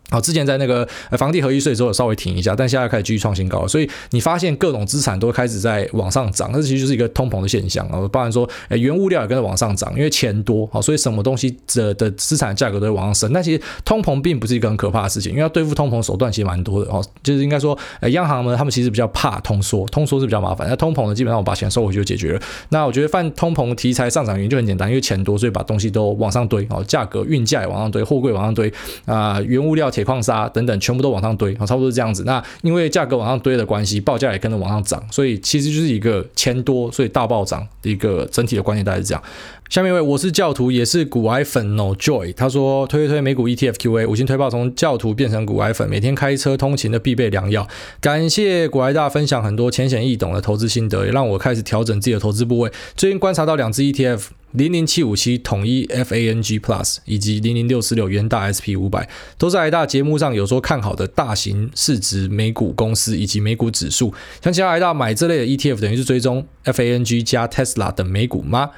[0.09, 0.87] 好，之前在那个
[1.17, 8.07] 房地合一税之后稍微停一下，但现在开始继续创新高，所以你发现各种资产都开始在往上涨，这其实就是一个通膨的现象啊。
[8.11, 13.33] 包含说，诶，原物料也跟着往上涨，因为钱多，好，所以什么东西的的资产价格都会往上升。
[13.33, 17.03] 但其实通膨并不是一个很可怕的事情，因为要对付通膨手段其实蛮多的哦。
[17.23, 20.67] 就是应该说，诶，央行呢，他们其实比较怕通缩，通缩是比较麻烦。
[20.69, 22.41] 那通膨呢，基本上我把钱收回去就解决了。
[22.69, 28.71] 那我觉得泛通膨题材上涨原因就很简单，因为钱多，所以把东西都往上堆，哦，价格运价也往上堆，货柜往上堆
[29.05, 30.79] 啊，原物料、铁矿砂等等。
[30.79, 32.23] 全部都往上堆，差不多是这样子。
[32.25, 39.23] 那因为价格往上堆的关系，报价也跟着往上涨，所以其实就是一个钱多，所以大暴涨的一个整体的观念，大概是这样。
[39.67, 42.31] 下面一位我是教徒，也是股癌粉 No Joy。
[42.35, 47.67] 他说推推美股 ETF QA，五星推爆从教徒变成股癌粉，每天开车通勤的必备良药。
[47.99, 52.71] 感谢股癌大分享很多浅显易懂的投资心得，也让我开始调整自己的投资部位。
[52.95, 64.13] 最近观察到两只 ETF，零零七五七统一 FANG Plus 以及零零六四六元大 SP 五百，都是癌大节目上有说看好的大型市值美股公司以及美股指数。
[64.43, 68.69] 想请教大买这类的 ETF，等于是追踪 FANG 加 Tesla 等美股吗？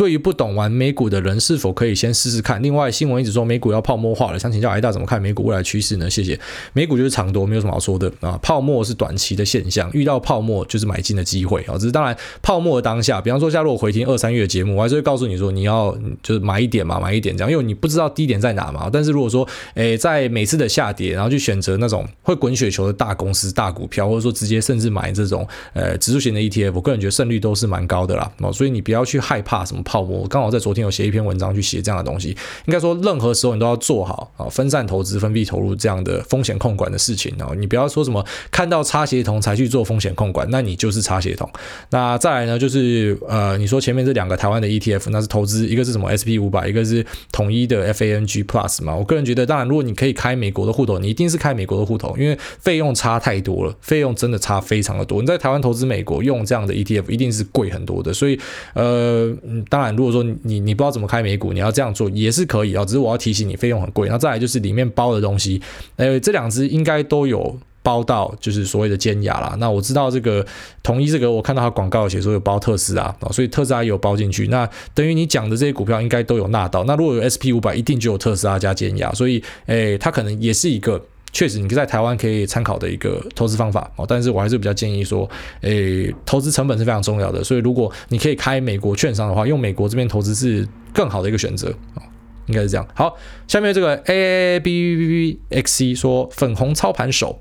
[0.00, 2.62] 对于不懂玩美股的人，是否可以先试试看？
[2.62, 6.08] 另外，新闻一直说美股要泡沫化了，想请教癌大怎么看美股未来趋势呢？
[6.08, 6.40] 谢谢。
[6.72, 8.38] 美股就是长多，没有什么好说的啊。
[8.40, 11.76] 泡沫是短期的现象，遇到泡沫就是买进的机会啊。
[11.76, 18.88] 只是当然，泡沫的当下，比方说，假如我回听二三月节目，我还是会告诉你说，你要就是买一点嘛，买一点这样，因为你不知道低点在哪嘛。
[18.90, 28.32] 但是如果说，诶，在每次的下跌，然后去选择那种会滚雪球的大公司、大股票，或者说直接甚至买这种呃指数型的 ETF，我个人觉得胜率都是蛮高的啦。
[28.38, 29.82] 哦所以你不要去害怕什么。
[29.90, 32.28] 泡沫，我刚好在昨天有写一篇文章去写这样的东西。
[32.66, 37.50] 应该说，任何时候你都要做好啊，分散投资、分批投入这样的风险控管的事情啊。
[37.58, 41.50] 你不要说什么看到差协同才去做风险控管，那你就是差协同。
[41.90, 48.94] 那再来呢，就是呃，你说前面这两个台湾的 ETF，那是投资，一个是什么 SP 五百，一个是统一的 FANG Plus 嘛。
[48.94, 55.20] 我个人觉得，当然，如果你可以开美国的户头，你一定是开美国的户头，因为费用差太多了，费用真的差非常的多。
[55.20, 58.12] 你在台湾投资美国用这样的 ETF，一定是贵很多的。
[58.12, 58.38] 所以
[58.74, 59.34] 呃，
[59.68, 62.84] 当当然，如果说你你不知道怎么开美股，你要这样做也是可以啊。
[62.84, 64.10] 只是我要提醒你，费用很贵。
[64.10, 65.58] 那再来就是里面包的东西，
[65.96, 69.56] 呃，这两只应该都有包到，就是所谓的尖牙啦。
[69.58, 70.44] 那我知道这个
[70.82, 74.48] 统一这个，我看到它广告写说有包特斯拉啊，所以特斯拉也有包进去。
[74.48, 76.84] 那等于你讲的这些股票应该都有纳到。
[76.84, 81.02] 那如果有 SP 五百，一定就有特斯拉加尖牙，所以诶，它可能也是一个。
[81.32, 85.28] 确实，你在台湾可以参考的一个投资方法哦，但是我还是比较建议说，
[85.60, 92.02] 诶，投资成本是非常重要的，所以如果你可以开美国券商的话，用美国这边投资是更好的一个选择哦，
[92.46, 92.86] 应该是这样。
[92.94, 93.16] 好，
[93.46, 97.40] 下面这个 A A B B B X C 说粉红操盘手，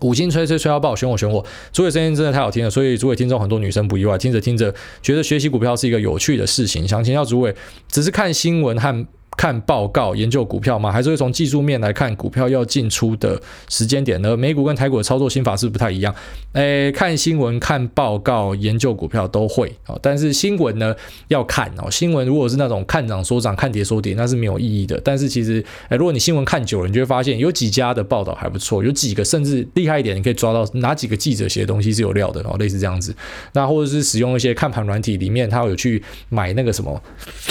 [0.00, 7.54] 五星吹吹吹要爆，选我选我，诸位声音真的太好听了，所以诸位听众很多女生不意外，听着听着觉得学习股票是一个有趣的事情，想请教诸位，
[7.88, 9.06] 只是看新闻和。
[9.36, 10.92] 看报告研究股票吗？
[10.92, 14.36] 还是会从技术面来看股票要进出的时间点呢？
[14.36, 16.14] 美股跟台股的操作心法是不太一样？
[16.52, 20.94] 诶，看新闻、看报告、研究股票都会啊，但是新闻呢
[21.28, 21.90] 要看哦。
[21.90, 25.00] 新闻如果是那种看涨说涨、看跌说跌，那是没有意义的。
[25.02, 33.14] 但是其实，诶，如果你新闻看久了，你就会发现有几家的报道还不错，有几个甚至厉害一点，你可以抓到哪几个记者写的东西是有料的哦，类似这样子。
[33.54, 37.02] 那或者是使用一些看盘软体里面，他有去买那个什么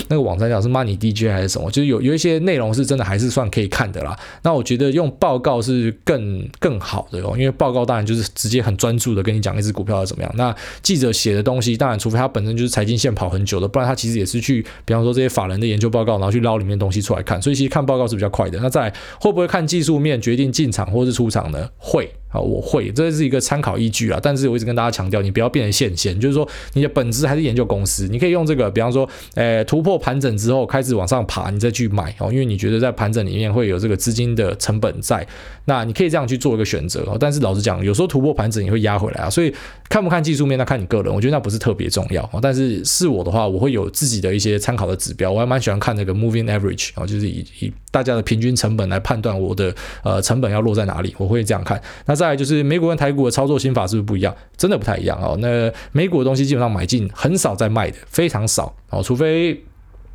[0.07, 1.70] 那个网站叫是 Money DJ 还是什么？
[1.71, 4.15] 就是有有一些内容是真的还是算可以看的啦。
[4.43, 10.31] 那我觉得用报告是更更好的哦，因为报告当然就是直接很专注的跟你讲一只股票要怎么样。
[10.35, 17.41] 那记者写的东西，当然除非他本身就是财经线跑很久的，不然他其实也是去，比方说这些法人的研究报告，然后去捞里面东西出来看。
[17.41, 18.59] 所以其实看报告是比较快的。
[18.59, 21.69] 那再来会不会看技术面决定进场或是出场呢？
[21.77, 22.11] 会。
[22.31, 24.19] 啊，我会，这是一个参考依据啊。
[24.21, 28.07] 但是我一直跟大家强调，你不要变成线线，就是说你的本质还是研究公司。
[28.07, 35.25] 你可以用这个，比方说，呃，突破盘整之后开始往上爬，你再去买哦，因为你觉得在盘整里面会有这个资金的成本在。
[35.65, 37.17] 那你可以这样去做一个选择哦。
[37.19, 39.29] 但是老实讲，有时候突破盘整你会压回来啊。
[39.29, 39.53] 所以
[39.89, 41.13] 看不看技术面，那看你个人。
[41.13, 42.39] 我觉得那不是特别重要哦。
[42.41, 45.31] 但是是我的话，我会有自己的一些参考的指标。
[45.31, 51.79] 我还蛮喜欢看那个 moving average 啊，就是以以大家的平均成本来判断我的呃成本要落在哪里，我会这样看。
[52.05, 54.35] 那再就是美股跟台股的操作心法是不是不一样？
[54.57, 55.37] 真的不太一样哦。
[55.39, 59.49] 那美股的东西基本上买进很少在卖的，非常少哦，除非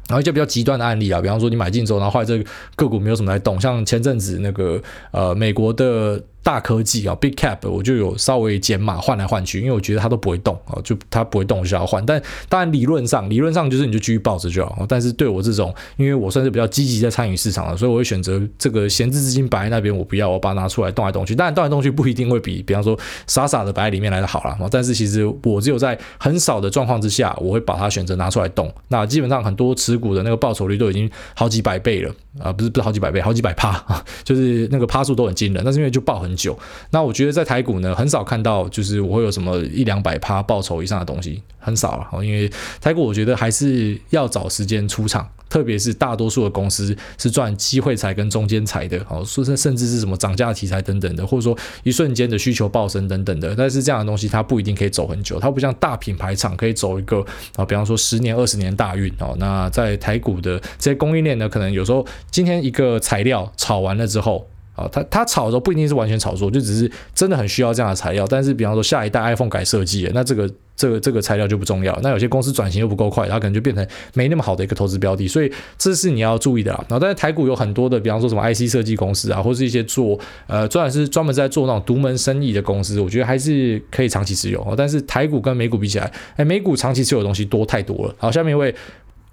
[0.08, 6.22] 然后一些比较极端的案例啊，比方说你买进之后，然后后来这个个股没有什么来动，像前阵子那个呃美国的。
[6.46, 12.06] 大科技啊，big cap，我就有稍微减码换来换去，因为我觉得它都不会动啊，就它不会动，我就要换。
[12.06, 14.86] 但当然理论上，理论上就是你就继续抱着就好。
[14.88, 21.34] 但是对我这种，因为我算是比较积极在参与市场的，所以我会选择这个闲置资金摆在那边，我不要，我把它拿出来动来动去。
[21.34, 24.56] 当然动来动去不一定会比，比方说傻傻的摆在里面来的好啦。
[24.70, 28.72] 但是其实我只有在很少的状况之下，我会把它选择拿出来动。
[28.86, 35.60] 那基本上很多持股的那个报酬率都已经好几百倍了啊，不是不是好几百倍，好几百趴啊， 就是那个趴数都很惊人。
[35.64, 36.56] 那是因为就抱很久。
[36.90, 37.16] 那我。
[37.16, 42.22] 觉得在台股呢，很少看到就是我会有什么一两百趴报酬以上的东西，很少了。
[42.22, 42.46] 因为
[42.78, 53.54] 台股我觉得还是要找时间出场，特别是大多数的公司是赚机会财跟中间财的，哦，甚至甚至是什么涨价题材等等的，或者说一瞬间的需求暴升等等的。
[53.56, 57.24] 但是这样的东西它不一定可以走很久，它不像大品牌厂可以走一个
[57.56, 59.34] 啊，比方说十年二十年大运哦。
[59.38, 64.46] 那在台股的这些供应链呢，可能有时候今天一个材料炒完了之后。
[64.76, 68.26] 啊，它它炒的时候不一定是完全炒作，就只是真的很需要这样的材料。
[68.28, 71.98] 但是比方说下一代 iPhone 改设计了，那这个这个这个材料就不重要。
[72.02, 75.26] 那有些公司转型又不够快，它可能就变成没那么好的一个投资标的。
[75.26, 76.84] 所以这是你要注意的啦。
[76.90, 84.74] 然后但是台股有很多的，比方说什么 IC 设计公司啊，或是一些做呃，专门是专门在做那种独门生意的公司，我觉得还是可以长期持有。
[84.76, 88.14] 但是台股跟美股比起来，哎，美股长期持有的东西多太多了。
[88.18, 88.74] 好，下面一位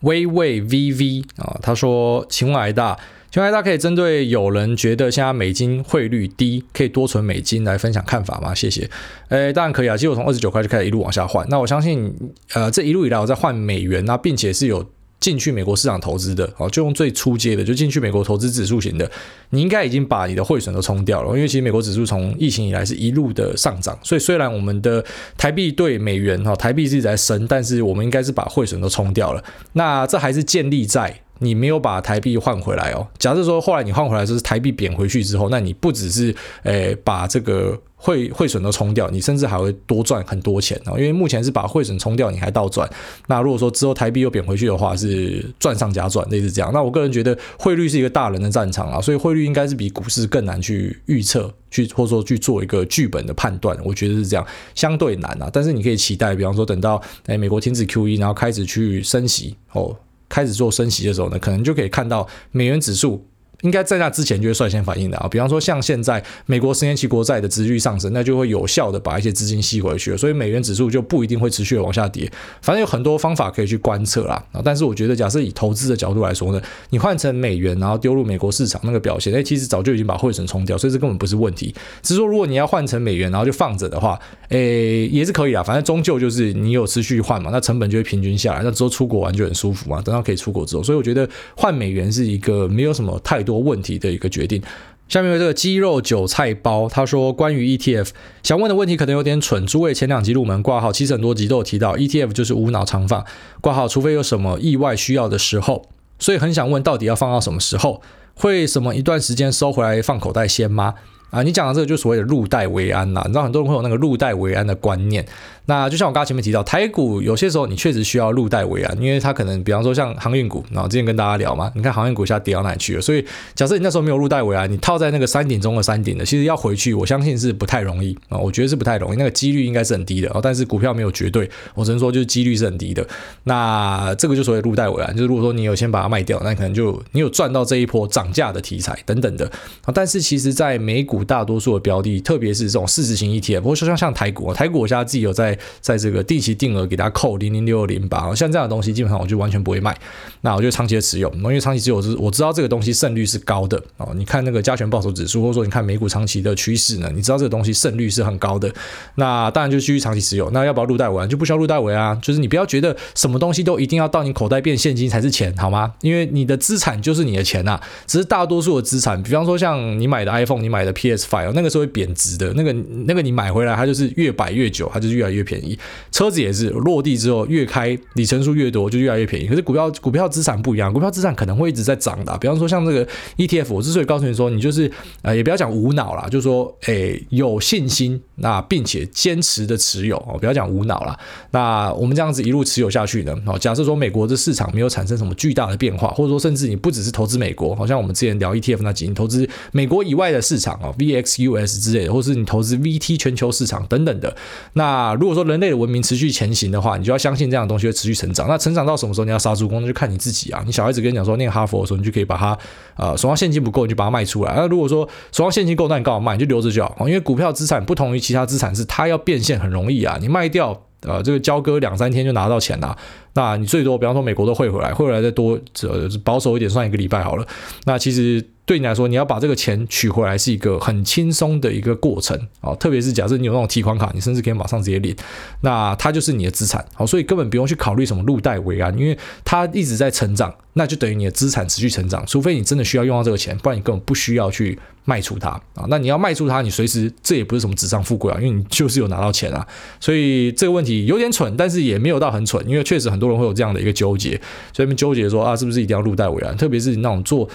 [0.03, 2.97] 微微 VV 啊，他说：“请问艾大。”
[3.33, 8.53] 请问艾大可以针对有人觉得现在美金汇率低，可以多存美金来分享看法吗？
[8.53, 8.87] 谢谢。
[9.29, 9.97] 诶，当然可以啊。
[9.97, 11.43] 其实我从二十九块就开始一路往下换。
[11.49, 12.13] 那我相信，
[12.53, 14.87] 呃，这一路以来我在换美元啊，并且是有
[15.23, 16.43] 进去美国市场投资的。
[16.57, 19.09] 哦，就用最初阶的，就进去美国投资指数型的。
[19.51, 23.97] 你应该已经把你的汇损都冲掉了，因为其实美国指数从疫情以来是一路的上涨。
[24.03, 25.01] 所以虽然我们的
[25.37, 29.41] 台币对美元哈，台币一直在升，但是我们应该是把汇损都冲掉了。
[29.71, 31.22] 那这还是建立在。
[31.39, 33.07] 你没有把台币换回来哦。
[33.17, 40.97] 假设说后来你换回来就是台币贬回去之后，那你不只是诶把这个汇汇损都冲掉，你甚至还会多赚很多钱哦。
[40.97, 42.89] 因为目前是把汇损冲掉，你还倒赚。
[43.27, 46.71] 那如果说之后台币又贬回去的话，是赚上加赚，类似这样。
[46.73, 53.77] 那我个人觉得汇率是一个大人的战场啊，所以汇率应该是比股市更难去预测，去或者说去做一个剧本的判断。
[53.83, 55.49] 我觉得是这样，相对难啊。
[55.51, 59.95] 但是你可以期待，比方说等到诶美国停止 QE，然后开始去升息哦。
[60.33, 63.23] 开始做升息的时候呢，可能就可以看到美元指数。
[63.63, 72.31] 应该在那之前就会率先反应的啊，比方说像现在美国十年期国债的殖率上升，那就会有效的把一些资金吸回去，所以美元指数就不一定会持续的往下跌。
[72.61, 81.73] 反正有很多方法可以去观测啦啊，但是我觉得假设以投资的角度来说呢，你换成美元然后丢入美国市场那个表现，哎，其实早就已经把汇损冲掉，所以这根本不是问题。
[82.01, 93.52] 只是说如果你要换成美元然后就放着的话，哎，也是可以啊，反正终究就是你有持续换嘛，那成本就会平均下来，那之后出国玩就很舒服嘛，等到可以出国之后，所以我觉得换美元是一个没有什么太多。
[93.53, 94.61] 多问题的一个决定。
[95.09, 98.09] 下面有这个鸡肉韭菜包，他说关于 ETF
[98.41, 99.67] 想问的问题可能有点蠢。
[99.67, 103.23] 诸位前两集入门挂号，其实很多集都有提到 ETF 就是无脑长放
[103.61, 105.85] 挂号，除非有什么意外需要的时候。
[106.17, 108.01] 所以很想问，到底要放到什么时候？
[108.35, 110.95] 会什么一段时间收回来放口袋先吗？
[111.33, 115.25] 啊，你讲的这个就所谓的入袋为安呐，你知道很多人会有那个入袋为安的观念。
[115.65, 123.01] 那就像我刚刚前面提到，台股有些时候你确实需要入袋为安，因为它可能比方说像航运股，然后之前跟大家聊嘛，你看航运股现在跌到哪去了？
[123.01, 123.25] 所以
[123.55, 130.29] 假设你那时候没有入袋为安，你套在那个山顶中的山顶的，其实要回去，我相信是不太容易啊，我觉得是不太容易，那个几率应该是很低的。
[130.43, 133.07] 但是股票没有绝对，我只能说就是几率是很低的。
[133.45, 139.49] 那这个就所谓入袋为安，就是如果说你有先把它卖掉，那可能就你有赚到这一波涨价的题材等等的
[139.85, 139.93] 啊。
[139.95, 149.95] 但是其实在美股大多数的标的，特别是这种市值型 ETF，不过说像像台股，台股我现在自己有在在这个定期定额给它扣零零六二零八，像这样的东西，基本上我就完全不会卖。
[150.41, 154.11] 那我就长期的持有，因为长期持有是我知道这个东西胜率是高的哦。
[154.15, 158.71] 你看那个加权报酬指数，或者说你看美股长期的趋势呢，你知道这个东西胜率是很高的。
[159.15, 160.49] 那当然就继续长期持有。
[160.51, 161.25] 那要不要入袋为？
[161.27, 162.13] 就不需要入袋为啊。
[162.21, 165.93] 就是你不要觉得什么东西都一定要到你口袋变现金才是钱，好吗？
[166.01, 167.79] 因为你的资产就是你的钱呐。
[168.05, 172.51] 只是大多数的资产，比方说像你买的 iPhone，你买的 P PS5，那个是会贬值的。
[172.53, 172.73] 那个
[173.05, 175.77] 那个你买回来，它就是越摆越久，它就是越来越便宜。
[176.11, 182.37] 车子也是落地之后越开里程数越多就越来越便宜，可是股票股票资产不一样，股票资产可能会一直在涨的。
[182.37, 183.07] 比方说像这个
[183.37, 184.91] ETF，我之所以告诉你说，你就是
[185.21, 191.17] 呃也不要讲无脑啦，就是说诶有信心那并且坚持的持有哦，不要讲无脑啦。
[191.51, 204.35] 那我们这样子一路持有下去呢，哦假设说美国的市场没有产生什么巨大的变化，或者说甚至你不只是投资美国，好像我们之前聊 ETF 那几，你投资美国以外的市场哦，VXUS 之类的，或是你投资 VT 全球市场等等的。
[204.73, 208.47] 那如果说人类的文明持续前行的话，你就要相信这样的东西会持续成长。
[208.47, 210.63] 那成长到什么时候你要杀猪工，那就看你自己啊。
[210.65, 212.57] 你小孩子跟你讲说念哈佛的时候，你就可以把它
[212.95, 214.53] 呃手上现金不够，你就把它卖出来。
[214.55, 216.95] 那如果说手上现金够，那你刚好卖，你就留着就好。
[217.07, 220.17] 因为股票资产不同于其他资产，是它要变现很容易啊。
[220.21, 222.97] 你卖掉呃这个交割两三天就拿到钱了。
[223.33, 227.45] 那你最多比方说美国都汇回来，汇回来再多呃保守一点算一个礼拜好了。
[227.85, 228.43] 那其实。
[228.65, 235.13] 对你来说，你要把这个钱取回来是一个很轻松的一个过程啊，特别是假设你有那种提款卡，你甚至可以马上直接领，
[235.59, 245.85] 那它就是你的资产，好，所以根本不用去考虑什么入袋为安，因为它一直在成长，那就等于你的资产持续成长，除非你真的需要用到这个钱，不然你根本不需要去卖出它啊。
[245.89, 249.67] 那你要卖出它，你随时这也不是什么纸上富贵啊，因为你就是有拿到钱啊，
[249.99, 254.31] 所以这个问题有点蠢，但是也没有到很蠢，因为确实很多人会有这样的一个纠结，
[254.73, 257.49] 所以他们纠结说啊，是不是一定要入袋为安，特别是那种做。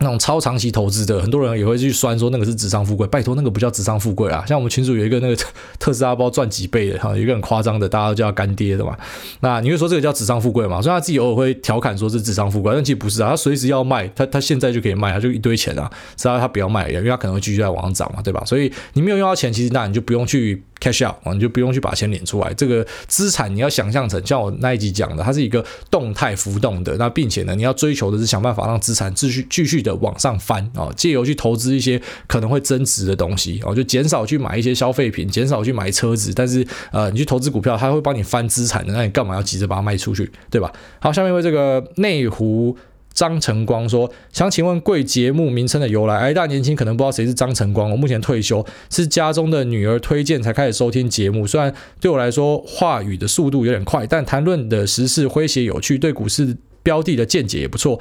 [0.00, 3.06] 那种超长期投资的，很多人也会去酸说那个是纸上富贵。
[3.06, 4.44] 拜托，那个不叫纸上富贵啊！
[4.44, 5.44] 像我们群主有一个那个
[5.78, 8.98] 特斯拉包赚几倍的哈，有一个很夸张的，大家都叫他干爹的嘛。
[9.38, 10.82] 那你会说这个叫纸上富贵嘛？
[10.82, 18.42] 所以他自己偶尔会调侃说是纸上富贵，但其实不是啊，他随时要卖，他他现在就可以卖他，就一堆钱啊，只要他不要卖，因为他可能会继续在往上涨嘛，对吧？
[18.44, 20.60] 所以你没有用到钱，其实那你就不用去。
[20.80, 22.52] Cash out，你就不用去把钱领出来。
[22.54, 26.96] 这个资产你要想象成像我那一集讲的，它是一个动态浮动的。
[26.96, 36.32] 那并且呢，你要追求的是想办法让资产继续继续的往上翻啊，借由去投资一些可能会增值的东西啊，就减少去买一些消费品，减少去买车子。
[36.34, 40.72] 但是呃，你去投资股票，它会帮你翻资产的，那你干嘛要急着把它卖出去，对吧？
[41.00, 42.76] 好，下面为这个内湖。
[43.14, 46.16] 张晨光说：“想请问贵节目名称的由来。
[46.16, 47.90] 哎，大年轻可能不知道谁是张晨光。
[47.90, 51.46] 我目前退休，是家中的女儿推荐才开始收听节目。
[51.46, 58.00] 虽然对我来说话语的速度有点快，但谈论的时事诙谐有趣，对股市标的的见解也不错。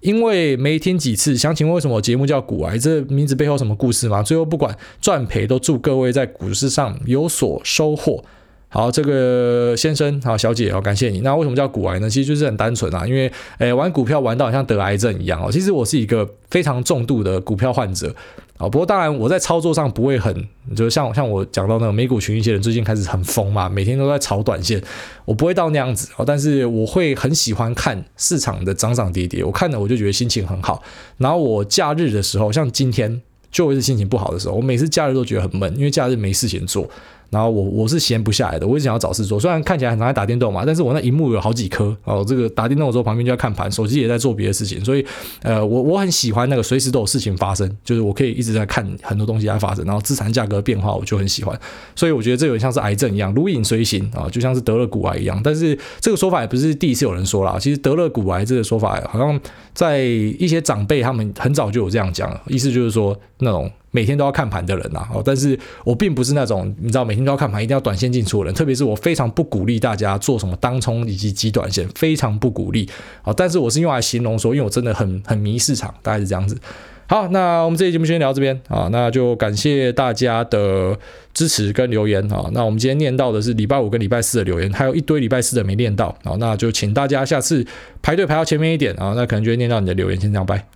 [0.00, 2.78] 因为没听几次，想请问为什么我节目叫股癌？
[2.78, 4.22] 这名字背后什么故事吗？
[4.22, 8.24] 最后不管赚赔，都祝各位在股市上有所收获。”
[8.74, 11.20] 好，这个先生，好，小姐，好，感谢你。
[11.20, 12.10] 那为什么叫股癌呢？
[12.10, 15.48] 其实就是很单纯啊，因为，诶，玩股票玩到好像得癌症一样哦。
[15.48, 18.12] 其实我是一个非常重度的股票患者，
[18.56, 20.34] 啊，不过当然我在操作上不会很，
[20.74, 24.82] 就是像像我讲到那个美股群一些人最近开始很疯嘛，每天都在炒短线，
[25.24, 30.82] 我不会到那样子哦，但是我会很喜欢看市场的涨涨跌跌，我看了我就觉得心情很好。
[31.18, 33.22] 然后我假日的时候，像今天
[33.52, 36.90] 就会是心情不好的时候，我每次假日都觉得很闷，因为假日没事情做。
[37.34, 39.40] 然后我我是闲不下来的，我一直想要找事做。
[39.40, 42.24] 虽然看起来很常在打电动嘛，但是我那荧幕有好几颗哦。
[42.24, 44.84] 这个打电动的时候旁边就在看盘，手机也在做别的事情。
[44.84, 45.04] 所以
[45.42, 51.58] 呃，我我很喜欢那个随时都有事情发生，就是我可以一直在看很多东西在发生，然后资产价格变化我就很喜欢。
[51.96, 55.40] 所以我觉得这有点像是癌症一样，如影随形啊，就像是得了股癌一样。
[55.42, 59.40] 但是这个说法也不是第一次有人说了，其实得了股癌这个说法好像
[59.72, 63.68] 在一些长辈他们很早就有这样讲，意思就是说那种。
[63.94, 68.52] 每天都要看盘的人呐，哦，但是我并不是那种你知道每天都要看盘，一定要短线进出的人。
[68.54, 72.90] 特别是我非常不鼓励大家做什么当冲以及极短线，非常不鼓励。
[73.22, 76.58] 好，但是我是用来形容说，因为我真的很很迷市场，大概是这样子。
[77.06, 80.98] 好，那我们这期节目先聊到这边啊，那就感谢大家的
[81.32, 82.50] 支持跟留言啊。
[82.52, 87.64] 那我们今天念到的是礼拜五跟礼拜四的留言，还有一堆礼拜四的没念到啊，那就请大家下次
[88.02, 90.20] 排队排到前面一点啊，那可能就会念到你的留言。
[90.20, 90.66] 先这样，拜。